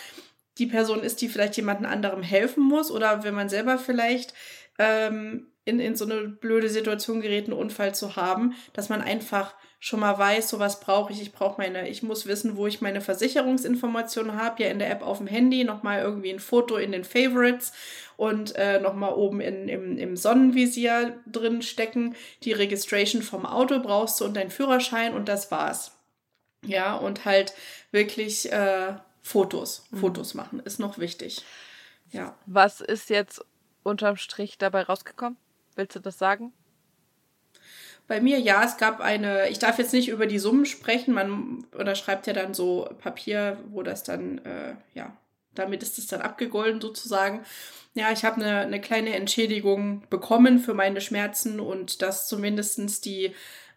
die 0.60 0.68
Person 0.68 1.02
ist, 1.02 1.22
die 1.22 1.28
vielleicht 1.28 1.58
jemandem 1.58 1.88
anderem 1.88 2.24
helfen 2.24 2.64
muss 2.64 2.92
oder 2.92 3.24
wenn 3.24 3.34
man 3.34 3.50
selber 3.50 3.78
vielleicht 3.78 4.34
ähm, 4.80 5.48
in, 5.66 5.80
in 5.80 5.96
so 5.96 6.06
eine 6.06 6.30
blöde 6.30 6.70
Situation 6.70 7.22
gerät, 7.22 7.46
einen 7.46 7.58
Unfall 7.58 7.94
zu 7.94 8.16
haben, 8.16 8.56
dass 8.74 8.90
man 8.90 9.02
einfach 9.02 9.56
schon 9.80 10.00
mal 10.00 10.18
weiß, 10.18 10.50
so 10.50 10.60
was 10.60 10.80
brauche 10.80 11.14
ich. 11.14 11.22
Ich 11.22 11.32
brauche 11.32 11.62
meine, 11.62 11.88
ich 11.88 12.02
muss 12.02 12.26
wissen, 12.26 12.58
wo 12.58 12.68
ich 12.68 12.82
meine 12.82 13.02
Versicherungsinformationen 13.02 14.36
habe. 14.36 14.64
Ja, 14.64 14.70
in 14.70 14.80
der 14.80 14.90
App 14.90 15.04
auf 15.04 15.20
dem 15.20 15.28
Handy 15.28 15.64
nochmal 15.64 16.02
irgendwie 16.02 16.32
ein 16.32 16.40
Foto 16.40 16.78
in 16.78 16.92
den 16.92 17.04
Favorites 17.04 17.74
und 18.16 18.56
äh, 18.56 18.80
nochmal 18.80 19.14
oben 19.14 19.40
in, 19.40 19.70
im, 19.70 19.98
im 19.98 20.18
Sonnenvisier 20.18 21.20
drin 21.28 21.62
stecken. 21.62 22.16
Die 22.44 22.54
Registration 22.54 23.22
vom 23.22 23.46
Auto 23.46 23.80
brauchst 23.80 24.20
du 24.20 24.26
und 24.26 24.36
deinen 24.36 24.50
Führerschein 24.52 25.14
und 25.14 25.30
das 25.30 25.52
war's. 25.52 25.92
Ja, 26.66 26.96
und 26.96 27.26
halt 27.26 27.54
wirklich 27.92 28.52
äh, 28.52 28.96
Fotos, 29.22 29.86
mhm. 29.92 29.98
Fotos 29.98 30.34
machen 30.34 30.60
ist 30.62 30.80
noch 30.80 30.98
wichtig. 30.98 31.44
Ja. 32.12 32.36
Was 32.46 32.82
ist 32.82 33.10
jetzt 33.10 33.46
unterm 33.84 34.18
Strich 34.18 34.58
dabei 34.58 34.84
rausgekommen? 34.84 35.38
Willst 35.76 35.96
du 35.96 36.00
das 36.00 36.18
sagen? 36.18 36.54
Bei 38.08 38.22
mir 38.22 38.40
ja, 38.40 38.64
es 38.64 38.78
gab 38.78 39.02
eine, 39.02 39.50
ich 39.50 39.60
darf 39.60 39.78
jetzt 39.78 39.94
nicht 39.94 40.08
über 40.10 40.28
die 40.28 40.40
Summen 40.40 40.66
sprechen, 40.66 41.14
man 41.14 41.66
unterschreibt 41.78 42.26
ja 42.28 42.34
dann 42.34 42.54
so 42.54 42.90
Papier, 43.00 43.58
wo 43.70 43.84
das 43.84 44.04
dann, 44.04 44.38
äh, 44.40 44.76
ja, 44.94 45.16
damit 45.54 45.84
ist 45.84 45.98
es 45.98 46.08
dann 46.08 46.22
abgegolten 46.22 46.80
sozusagen. 46.80 47.44
Ja, 47.96 48.12
ich 48.12 48.24
habe 48.24 48.42
eine, 48.42 48.60
eine 48.60 48.80
kleine 48.80 49.16
Entschädigung 49.16 50.04
bekommen 50.10 50.60
für 50.60 50.74
meine 50.74 51.02
Schmerzen 51.02 51.60
und 51.60 52.02
dass 52.02 52.28
zumindestens 52.28 53.02
die 53.02 53.34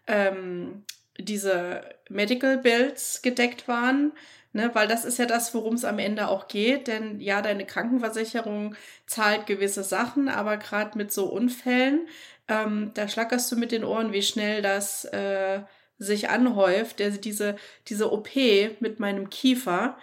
ähm, 0.07 0.83
diese 1.17 1.83
Medical 2.09 2.57
Bills 2.57 3.21
gedeckt 3.21 3.67
waren. 3.67 4.13
Ne, 4.53 4.69
weil 4.73 4.89
das 4.89 5.05
ist 5.05 5.17
ja 5.17 5.25
das, 5.25 5.53
worum 5.53 5.75
es 5.75 5.85
am 5.85 5.97
Ende 5.97 6.27
auch 6.27 6.49
geht. 6.49 6.87
Denn 6.87 7.21
ja, 7.21 7.41
deine 7.41 7.65
Krankenversicherung 7.65 8.75
zahlt 9.05 9.45
gewisse 9.47 9.81
Sachen, 9.81 10.27
aber 10.27 10.57
gerade 10.57 10.97
mit 10.97 11.13
so 11.13 11.27
Unfällen 11.27 12.05
ähm, 12.51 12.91
da 12.93 13.07
schlackerst 13.07 13.49
du 13.51 13.55
mit 13.55 13.71
den 13.71 13.85
Ohren, 13.85 14.11
wie 14.11 14.21
schnell 14.21 14.61
das 14.61 15.05
äh, 15.05 15.61
sich 15.97 16.29
anhäuft. 16.29 16.99
Der, 16.99 17.11
diese, 17.11 17.55
diese 17.87 18.11
OP 18.11 18.35
mit 18.79 18.99
meinem 18.99 19.29
Kiefer, 19.29 19.97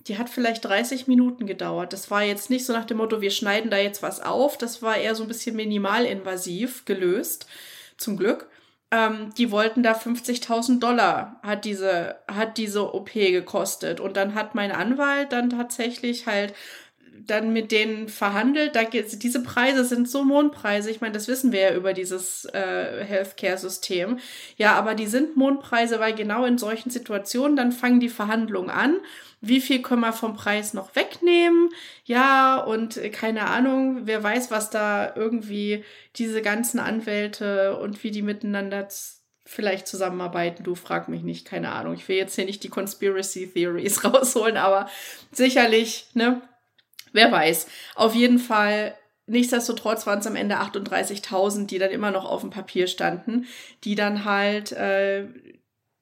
die 0.00 0.18
hat 0.18 0.28
vielleicht 0.28 0.64
30 0.66 1.06
Minuten 1.06 1.46
gedauert. 1.46 1.94
Das 1.94 2.10
war 2.10 2.22
jetzt 2.22 2.50
nicht 2.50 2.66
so 2.66 2.74
nach 2.74 2.84
dem 2.84 2.98
Motto, 2.98 3.22
wir 3.22 3.30
schneiden 3.30 3.70
da 3.70 3.78
jetzt 3.78 4.02
was 4.02 4.20
auf. 4.20 4.58
Das 4.58 4.82
war 4.82 4.98
eher 4.98 5.14
so 5.14 5.22
ein 5.22 5.28
bisschen 5.28 5.56
minimalinvasiv 5.56 6.84
gelöst, 6.84 7.46
zum 7.96 8.16
Glück. 8.18 8.48
ähm, 8.90 9.32
die 9.38 9.50
wollten 9.50 9.82
da 9.82 9.92
50.000 9.94 10.78
Dollar, 10.78 11.40
hat 11.42 11.64
diese, 11.64 12.16
hat 12.28 12.58
diese 12.58 12.94
OP 12.94 13.12
gekostet. 13.14 13.98
Und 13.98 14.16
dann 14.16 14.34
hat 14.34 14.54
mein 14.54 14.72
Anwalt 14.72 15.32
dann 15.32 15.50
tatsächlich 15.50 16.26
halt 16.26 16.54
dann 17.26 17.52
mit 17.52 17.72
denen 17.72 18.08
verhandelt. 18.08 18.74
Da 18.74 18.84
geht, 18.84 19.22
diese 19.22 19.42
Preise 19.42 19.84
sind 19.84 20.08
so 20.08 20.24
Mondpreise. 20.24 20.90
Ich 20.90 21.00
meine, 21.00 21.12
das 21.14 21.28
wissen 21.28 21.52
wir 21.52 21.60
ja 21.60 21.74
über 21.74 21.92
dieses 21.92 22.44
äh, 22.46 23.04
Healthcare-System. 23.04 24.18
Ja, 24.56 24.74
aber 24.74 24.94
die 24.94 25.06
sind 25.06 25.36
Mondpreise, 25.36 26.00
weil 26.00 26.14
genau 26.14 26.44
in 26.44 26.58
solchen 26.58 26.90
Situationen 26.90 27.56
dann 27.56 27.72
fangen 27.72 28.00
die 28.00 28.08
Verhandlungen 28.08 28.70
an. 28.70 28.96
Wie 29.40 29.60
viel 29.60 29.82
können 29.82 30.00
wir 30.00 30.12
vom 30.12 30.34
Preis 30.34 30.74
noch 30.74 30.96
wegnehmen? 30.96 31.68
Ja, 32.04 32.58
und 32.58 33.00
keine 33.12 33.46
Ahnung, 33.46 34.02
wer 34.04 34.22
weiß, 34.22 34.50
was 34.50 34.70
da 34.70 35.14
irgendwie 35.14 35.84
diese 36.16 36.42
ganzen 36.42 36.80
Anwälte 36.80 37.76
und 37.76 38.02
wie 38.02 38.10
die 38.10 38.22
miteinander 38.22 38.88
vielleicht 39.46 39.86
zusammenarbeiten. 39.86 40.64
Du 40.64 40.74
frag 40.74 41.08
mich 41.08 41.22
nicht, 41.22 41.46
keine 41.46 41.72
Ahnung. 41.72 41.94
Ich 41.94 42.08
will 42.08 42.16
jetzt 42.16 42.34
hier 42.34 42.46
nicht 42.46 42.64
die 42.64 42.70
Conspiracy 42.70 43.52
Theories 43.52 44.04
rausholen, 44.04 44.56
aber 44.56 44.88
sicherlich, 45.30 46.06
ne, 46.14 46.40
Wer 47.14 47.32
weiß. 47.32 47.66
Auf 47.94 48.14
jeden 48.14 48.38
Fall 48.38 48.94
Nichtsdestotrotz 49.26 50.06
waren 50.06 50.18
es 50.18 50.26
am 50.26 50.36
Ende 50.36 50.56
38.000, 50.58 51.66
die 51.66 51.78
dann 51.78 51.90
immer 51.90 52.10
noch 52.10 52.26
auf 52.26 52.42
dem 52.42 52.50
Papier 52.50 52.86
standen, 52.86 53.46
die 53.82 53.94
dann 53.94 54.26
halt 54.26 54.72
äh, 54.72 55.26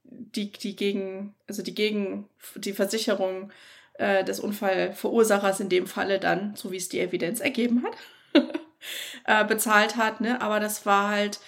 die, 0.04 0.50
die 0.50 0.74
gegen, 0.74 1.34
also 1.46 1.62
die 1.62 1.74
gegen 1.74 2.28
die 2.56 2.72
Versicherung 2.72 3.52
äh, 3.94 4.24
des 4.24 4.40
Unfallverursachers 4.40 5.60
in 5.60 5.68
dem 5.68 5.86
Falle 5.86 6.18
dann, 6.18 6.56
so 6.56 6.72
wie 6.72 6.76
es 6.76 6.88
die 6.88 6.98
Evidenz 6.98 7.38
ergeben 7.38 7.84
hat, 7.84 7.96
äh, 9.26 9.44
bezahlt 9.44 9.96
hat. 9.96 10.20
Ne? 10.20 10.40
Aber 10.40 10.58
das 10.58 10.84
war 10.84 11.08
halt, 11.08 11.38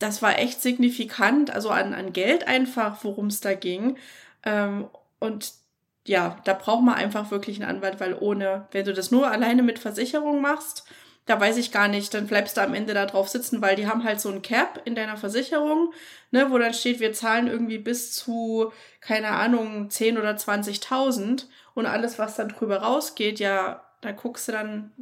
das 0.00 0.22
war 0.22 0.40
echt 0.40 0.60
signifikant, 0.60 1.50
also 1.52 1.70
an, 1.70 1.94
an 1.94 2.12
Geld 2.12 2.48
einfach, 2.48 3.04
worum 3.04 3.28
es 3.28 3.40
da 3.40 3.54
ging. 3.54 3.96
Ähm, 4.44 4.88
und 5.20 5.52
ja, 6.06 6.36
da 6.44 6.54
braucht 6.54 6.82
man 6.82 6.94
einfach 6.94 7.30
wirklich 7.30 7.60
einen 7.60 7.76
Anwalt, 7.76 8.00
weil 8.00 8.14
ohne, 8.18 8.66
wenn 8.72 8.84
du 8.84 8.92
das 8.92 9.10
nur 9.10 9.30
alleine 9.30 9.62
mit 9.62 9.78
Versicherung 9.78 10.40
machst, 10.40 10.84
da 11.26 11.40
weiß 11.40 11.56
ich 11.56 11.70
gar 11.70 11.86
nicht, 11.86 12.12
dann 12.14 12.26
bleibst 12.26 12.56
du 12.56 12.62
am 12.62 12.74
Ende 12.74 12.94
da 12.94 13.06
drauf 13.06 13.28
sitzen, 13.28 13.62
weil 13.62 13.76
die 13.76 13.86
haben 13.86 14.02
halt 14.02 14.20
so 14.20 14.28
ein 14.28 14.42
Cap 14.42 14.82
in 14.84 14.96
deiner 14.96 15.16
Versicherung, 15.16 15.92
ne, 16.32 16.50
wo 16.50 16.58
dann 16.58 16.74
steht, 16.74 16.98
wir 16.98 17.12
zahlen 17.12 17.46
irgendwie 17.46 17.78
bis 17.78 18.12
zu, 18.12 18.72
keine 19.00 19.28
Ahnung, 19.28 19.88
10 19.88 20.18
oder 20.18 20.32
20.000 20.32 21.46
und 21.74 21.86
alles, 21.86 22.18
was 22.18 22.36
dann 22.36 22.48
drüber 22.48 22.78
rausgeht, 22.78 23.38
ja, 23.38 23.84
da 24.00 24.10
guckst 24.10 24.48
du 24.48 24.52
dann 24.52 24.92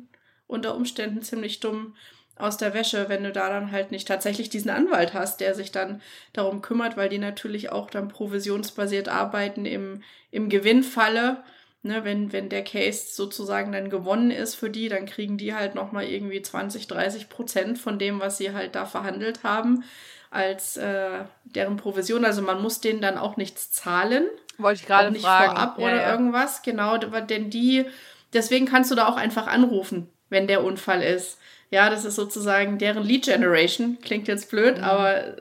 unter 0.46 0.74
Umständen 0.74 1.22
ziemlich 1.22 1.60
dumm 1.60 1.94
aus 2.42 2.56
der 2.56 2.74
Wäsche, 2.74 3.08
wenn 3.08 3.24
du 3.24 3.32
da 3.32 3.48
dann 3.48 3.72
halt 3.72 3.90
nicht 3.90 4.08
tatsächlich 4.08 4.48
diesen 4.48 4.70
Anwalt 4.70 5.14
hast, 5.14 5.40
der 5.40 5.54
sich 5.54 5.72
dann 5.72 6.02
darum 6.32 6.62
kümmert, 6.62 6.96
weil 6.96 7.08
die 7.08 7.18
natürlich 7.18 7.70
auch 7.70 7.90
dann 7.90 8.08
provisionsbasiert 8.08 9.08
arbeiten 9.08 9.66
im, 9.66 10.02
im 10.30 10.48
Gewinnfalle. 10.48 11.42
Ne, 11.82 12.04
wenn, 12.04 12.30
wenn 12.30 12.50
der 12.50 12.62
Case 12.62 13.14
sozusagen 13.14 13.72
dann 13.72 13.88
gewonnen 13.88 14.30
ist 14.30 14.54
für 14.54 14.68
die, 14.68 14.90
dann 14.90 15.06
kriegen 15.06 15.38
die 15.38 15.54
halt 15.54 15.74
nochmal 15.74 16.04
irgendwie 16.04 16.42
20, 16.42 16.86
30 16.88 17.30
Prozent 17.30 17.78
von 17.78 17.98
dem, 17.98 18.20
was 18.20 18.36
sie 18.36 18.52
halt 18.52 18.74
da 18.74 18.84
verhandelt 18.84 19.44
haben, 19.44 19.82
als 20.30 20.76
äh, 20.76 21.24
deren 21.44 21.78
Provision. 21.78 22.26
Also 22.26 22.42
man 22.42 22.60
muss 22.60 22.82
denen 22.82 23.00
dann 23.00 23.16
auch 23.16 23.38
nichts 23.38 23.72
zahlen. 23.72 24.26
Wollte 24.58 24.82
ich 24.82 24.86
gerade 24.86 25.10
nicht 25.10 25.24
fragen. 25.24 25.52
vorab 25.52 25.78
ja, 25.78 25.84
oder 25.84 26.02
ja. 26.02 26.12
irgendwas. 26.12 26.60
Genau, 26.62 26.98
denn 26.98 27.48
die, 27.48 27.86
deswegen 28.34 28.66
kannst 28.66 28.90
du 28.90 28.94
da 28.94 29.08
auch 29.08 29.16
einfach 29.16 29.46
anrufen, 29.46 30.10
wenn 30.28 30.46
der 30.46 30.62
Unfall 30.62 31.02
ist. 31.02 31.38
Ja, 31.70 31.88
das 31.88 32.04
ist 32.04 32.16
sozusagen 32.16 32.78
deren 32.78 33.04
Lead 33.04 33.24
Generation. 33.24 33.98
Klingt 34.02 34.28
jetzt 34.28 34.50
blöd, 34.50 34.78
mhm. 34.78 34.84
aber 34.84 35.36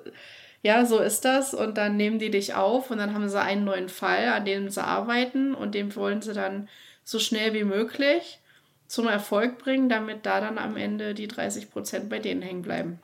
ja, 0.61 0.85
so 0.85 0.99
ist 0.99 1.25
das. 1.25 1.53
Und 1.53 1.77
dann 1.77 1.97
nehmen 1.97 2.19
die 2.19 2.29
dich 2.29 2.53
auf 2.53 2.91
und 2.91 2.99
dann 2.99 3.13
haben 3.13 3.27
sie 3.27 3.41
einen 3.41 3.63
neuen 3.63 3.89
Fall, 3.89 4.27
an 4.27 4.45
dem 4.45 4.69
sie 4.69 4.83
arbeiten 4.83 5.55
und 5.55 5.73
den 5.73 5.95
wollen 5.95 6.21
sie 6.21 6.33
dann 6.33 6.69
so 7.03 7.17
schnell 7.19 7.53
wie 7.53 7.63
möglich 7.63 8.39
zum 8.87 9.07
Erfolg 9.07 9.57
bringen, 9.59 9.89
damit 9.89 10.25
da 10.25 10.39
dann 10.39 10.57
am 10.57 10.75
Ende 10.75 11.13
die 11.13 11.27
30 11.27 11.71
Prozent 11.71 12.09
bei 12.09 12.19
denen 12.19 12.41
hängen 12.41 12.61
bleiben. 12.61 12.99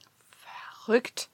Verrückt. 0.83 1.29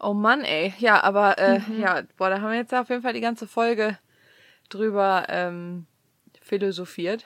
Oh 0.00 0.14
Mann, 0.14 0.42
ey. 0.42 0.74
Ja, 0.78 1.02
aber 1.02 1.38
äh, 1.38 1.60
mhm. 1.60 1.80
ja, 1.80 2.02
boah, 2.16 2.30
da 2.30 2.40
haben 2.40 2.50
wir 2.50 2.58
jetzt 2.58 2.74
auf 2.74 2.88
jeden 2.88 3.02
Fall 3.02 3.12
die 3.12 3.20
ganze 3.20 3.46
Folge 3.46 3.98
drüber 4.68 5.26
ähm, 5.28 5.86
philosophiert 6.40 7.24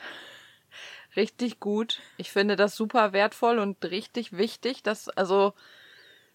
richtig 1.19 1.61
gut. 1.61 2.01
Ich 2.17 2.33
finde 2.33 2.57
das 2.57 2.77
super 2.77 3.13
wertvoll 3.13 3.59
und 3.59 3.85
richtig 3.85 4.39
wichtig, 4.39 4.83
dass, 4.83 5.09
also, 5.11 5.53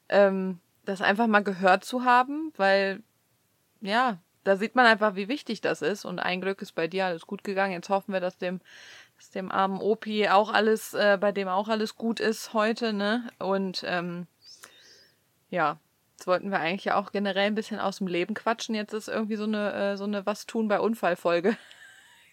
ähm, 0.09 0.59
das 0.85 1.01
einfach 1.01 1.27
mal 1.27 1.43
gehört 1.43 1.85
zu 1.85 2.03
haben, 2.03 2.53
weil, 2.57 3.01
ja, 3.81 4.19
da 4.43 4.57
sieht 4.57 4.75
man 4.75 4.85
einfach, 4.85 5.15
wie 5.15 5.29
wichtig 5.29 5.61
das 5.61 5.81
ist. 5.81 6.03
Und 6.05 6.19
ein 6.19 6.41
Glück 6.41 6.61
ist 6.61 6.73
bei 6.73 6.87
dir 6.87 7.05
alles 7.05 7.25
gut 7.25 7.43
gegangen. 7.43 7.71
Jetzt 7.73 7.89
hoffen 7.89 8.11
wir, 8.11 8.19
dass 8.19 8.37
dem, 8.37 8.59
dass 9.17 9.31
dem 9.31 9.51
armen 9.51 9.79
Opi 9.79 10.27
auch 10.27 10.51
alles, 10.51 10.93
äh, 10.93 11.17
bei 11.19 11.31
dem 11.31 11.47
auch 11.47 11.69
alles 11.69 11.95
gut 11.95 12.19
ist 12.19 12.53
heute, 12.53 12.91
ne? 12.91 13.29
Und 13.39 13.83
ähm, 13.87 14.27
ja, 15.49 15.79
jetzt 16.17 16.27
wollten 16.27 16.51
wir 16.51 16.59
eigentlich 16.59 16.85
ja 16.85 16.97
auch 16.97 17.13
generell 17.13 17.47
ein 17.47 17.55
bisschen 17.55 17.79
aus 17.79 17.99
dem 17.99 18.07
Leben 18.07 18.33
quatschen. 18.33 18.75
Jetzt 18.75 18.93
ist 18.93 19.07
irgendwie 19.07 19.37
so 19.37 19.45
eine, 19.45 19.73
äh, 19.73 19.97
so 19.97 20.03
eine 20.03 20.25
Was 20.25 20.45
tun 20.45 20.67
bei 20.67 20.79
Unfallfolge 20.79 21.55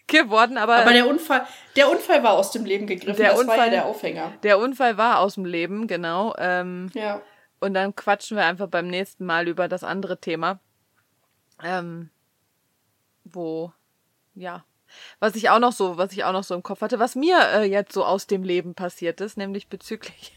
geworden, 0.07 0.57
aber. 0.57 0.77
Aber 0.77 0.93
der 0.93 1.07
Unfall, 1.07 1.45
der 1.75 1.89
Unfall 1.89 2.23
war 2.23 2.33
aus 2.33 2.51
dem 2.51 2.65
Leben 2.65 2.87
gegriffen. 2.87 3.17
Der 3.17 3.31
das 3.31 3.39
Unfall, 3.39 3.57
war 3.57 3.65
ja 3.65 3.71
der 3.71 3.85
Aufhänger. 3.85 4.33
Der 4.43 4.59
Unfall 4.59 4.97
war 4.97 5.19
aus 5.19 5.35
dem 5.35 5.45
Leben, 5.45 5.87
genau. 5.87 6.35
Ähm, 6.37 6.91
ja. 6.93 7.21
Und 7.59 7.73
dann 7.75 7.95
quatschen 7.95 8.37
wir 8.37 8.45
einfach 8.45 8.67
beim 8.67 8.87
nächsten 8.87 9.25
Mal 9.25 9.47
über 9.47 9.67
das 9.67 9.83
andere 9.83 10.19
Thema. 10.19 10.59
Ähm, 11.63 12.09
wo, 13.23 13.71
ja. 14.35 14.65
Was 15.19 15.35
ich 15.35 15.49
auch 15.49 15.59
noch 15.59 15.71
so, 15.71 15.97
was 15.97 16.11
ich 16.11 16.23
auch 16.23 16.33
noch 16.33 16.43
so 16.43 16.53
im 16.53 16.63
Kopf 16.63 16.81
hatte, 16.81 16.99
was 16.99 17.15
mir 17.15 17.37
äh, 17.53 17.63
jetzt 17.63 17.93
so 17.93 18.03
aus 18.03 18.27
dem 18.27 18.43
Leben 18.43 18.75
passiert 18.75 19.21
ist, 19.21 19.37
nämlich 19.37 19.69
bezüglich 19.69 20.33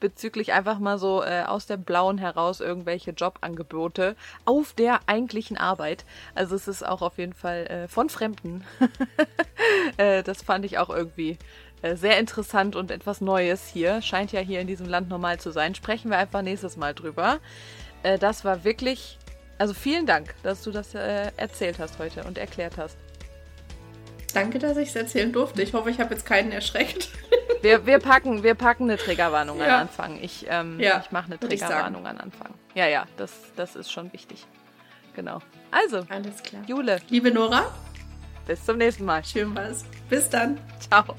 bezüglich 0.00 0.52
einfach 0.52 0.78
mal 0.78 0.98
so 0.98 1.22
äh, 1.22 1.42
aus 1.42 1.66
dem 1.66 1.82
Blauen 1.82 2.18
heraus 2.18 2.60
irgendwelche 2.60 3.12
Jobangebote 3.12 4.16
auf 4.44 4.72
der 4.72 5.00
eigentlichen 5.06 5.56
Arbeit. 5.56 6.04
Also 6.34 6.54
es 6.54 6.68
ist 6.68 6.86
auch 6.86 7.02
auf 7.02 7.18
jeden 7.18 7.34
Fall 7.34 7.66
äh, 7.66 7.88
von 7.88 8.08
Fremden. 8.08 8.64
äh, 9.96 10.22
das 10.22 10.42
fand 10.42 10.64
ich 10.64 10.78
auch 10.78 10.90
irgendwie 10.90 11.38
äh, 11.82 11.96
sehr 11.96 12.18
interessant 12.18 12.76
und 12.76 12.90
etwas 12.90 13.20
Neues 13.20 13.66
hier. 13.66 14.02
Scheint 14.02 14.32
ja 14.32 14.40
hier 14.40 14.60
in 14.60 14.66
diesem 14.66 14.86
Land 14.86 15.08
normal 15.08 15.40
zu 15.40 15.50
sein. 15.50 15.74
Sprechen 15.74 16.10
wir 16.10 16.18
einfach 16.18 16.42
nächstes 16.42 16.76
Mal 16.76 16.94
drüber. 16.94 17.38
Äh, 18.02 18.18
das 18.18 18.44
war 18.44 18.64
wirklich, 18.64 19.18
also 19.58 19.74
vielen 19.74 20.06
Dank, 20.06 20.34
dass 20.42 20.62
du 20.62 20.70
das 20.70 20.94
äh, 20.94 21.30
erzählt 21.36 21.78
hast 21.78 21.98
heute 21.98 22.24
und 22.24 22.38
erklärt 22.38 22.76
hast. 22.76 22.96
Danke, 24.34 24.58
dass 24.58 24.76
ich 24.76 24.90
es 24.90 24.96
erzählen 24.96 25.32
durfte. 25.32 25.62
Ich 25.62 25.72
hoffe, 25.72 25.90
ich 25.90 25.98
habe 25.98 26.14
jetzt 26.14 26.24
keinen 26.24 26.52
erschreckt. 26.52 27.08
Wir, 27.62 27.86
wir, 27.86 27.98
packen, 27.98 28.42
wir 28.42 28.54
packen 28.54 28.84
eine 28.84 28.96
Triggerwarnung 28.96 29.58
ja. 29.58 29.66
an 29.66 29.70
Anfang. 29.82 30.18
Ich, 30.22 30.46
ähm, 30.48 30.80
ja, 30.80 31.02
ich 31.04 31.10
mache 31.10 31.26
eine 31.26 31.38
Triggerwarnung 31.38 32.06
an 32.06 32.18
Anfang. 32.18 32.54
Ja, 32.74 32.86
ja, 32.86 33.06
das, 33.16 33.32
das 33.56 33.76
ist 33.76 33.90
schon 33.92 34.12
wichtig. 34.12 34.46
Genau. 35.14 35.40
Also, 35.70 36.06
alles 36.08 36.42
klar. 36.42 36.62
Jule. 36.66 36.98
Liebe 37.08 37.30
Nora. 37.30 37.64
Bis 38.46 38.64
zum 38.64 38.78
nächsten 38.78 39.04
Mal. 39.04 39.24
Schön 39.24 39.54
was. 39.54 39.84
Bis 40.08 40.28
dann. 40.28 40.58
Ciao. 40.80 41.16